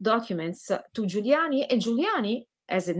[0.00, 2.94] documents uh, to Giuliani, and Giuliani, as a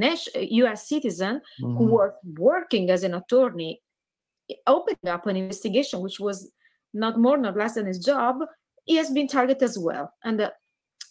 [0.63, 0.81] U.S.
[0.87, 1.41] citizen
[1.77, 1.93] who Mhm.
[1.97, 2.11] was
[2.49, 3.73] working as an attorney,
[4.67, 6.39] opened up an investigation which was
[6.93, 8.35] not more nor less than his job.
[8.85, 10.51] He has been targeted as well, and uh,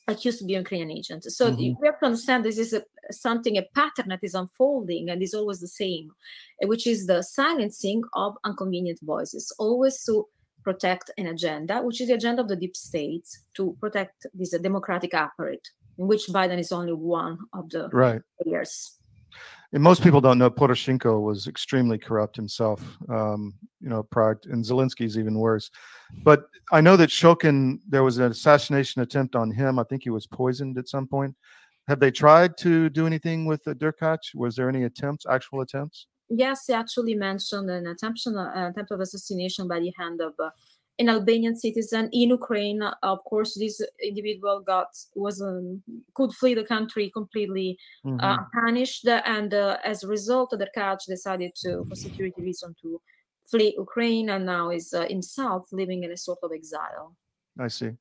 [0.07, 1.23] accused to be a Ukrainian agent.
[1.23, 1.59] So Mhm.
[1.59, 5.33] you have to understand this is a, something, a pattern that is unfolding and is
[5.33, 6.11] always the same,
[6.63, 10.27] uh, which is the silencing of inconvenient voices, always to
[10.63, 15.13] protect an agenda, which is the agenda of the deep state to protect this democratic
[15.13, 18.21] apparatus, in which Biden is only one of the Right.
[18.41, 18.99] players.
[19.75, 22.97] And most people don't know Poroshenko was extremely corrupt himself.
[23.09, 25.69] Um, you know, prior and Zelensky's even worse.
[26.23, 29.77] But I know that Shokin, there was an assassination attempt on him.
[29.77, 31.35] I think he was poisoned at some point.
[31.89, 34.33] Have they tried to do anything with the Derkach?
[34.33, 36.07] Was there any attempts, actual attempts?
[36.29, 40.51] Yes, he actually mentioned an attempt, an attempt of assassination by the hand of uh,
[40.99, 42.81] an Albanian citizen in Ukraine.
[43.03, 45.83] Of course, this individual got was um,
[46.13, 48.47] could flee the country completely uh, Mhm.
[48.53, 53.01] punished, and uh, as a result, Derkach decided to, for security reason, to
[53.49, 57.15] flee Ukraine, and now is uh, himself living in a sort of exile.
[57.59, 57.91] I see.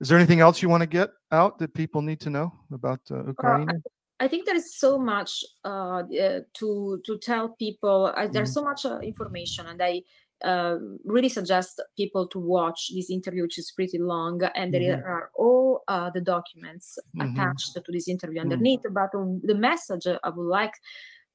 [0.00, 3.00] Is there anything else you want to get out that people need to know about
[3.10, 3.82] uh, Uh, Ukraine?
[4.20, 7.98] I, think there is so much uh, uh, to to tell people.
[8.16, 8.58] Uh, there's Mhm.
[8.58, 10.02] so much uh, information, and I
[10.44, 15.06] uh, really suggest people to watch this interview, which is pretty long, and there Mhm.
[15.06, 17.60] are all uh, the documents Mhm.
[17.60, 18.66] attached to this interview Mhm.
[18.66, 18.82] underneath.
[18.90, 20.74] But um, the message I would like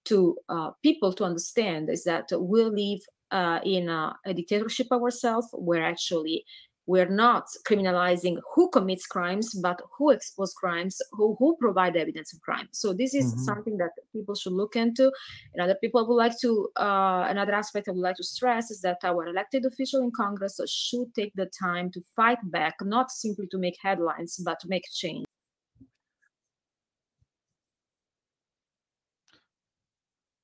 [0.05, 5.47] to uh, people to understand is that we live uh, in a, a dictatorship ourselves,
[5.53, 6.45] where actually
[6.87, 12.41] we're not criminalizing who commits crimes, but who expose crimes, who, who provide evidence of
[12.41, 12.67] crime.
[12.71, 13.39] So this is Mhm.
[13.39, 15.11] something that people should look into.
[15.53, 18.81] And other people would like to, uh, another aspect I would like to stress is
[18.81, 23.47] that our elected official in Congress should take the time to fight back, not simply
[23.47, 25.25] to make headlines, but to make change.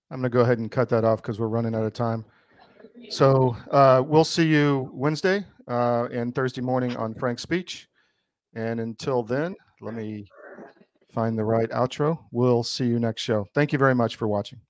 [0.10, 2.24] I'm going to go ahead and cut that off because we're running out of time.
[3.10, 7.86] So uh, we'll see you Wednesday uh, and Thursday morning on FrankSpeech.
[8.56, 10.26] And until then, let me
[11.14, 12.20] find the right outro.
[12.32, 13.46] We'll see you next show.
[13.54, 14.62] Thank you very much for watching.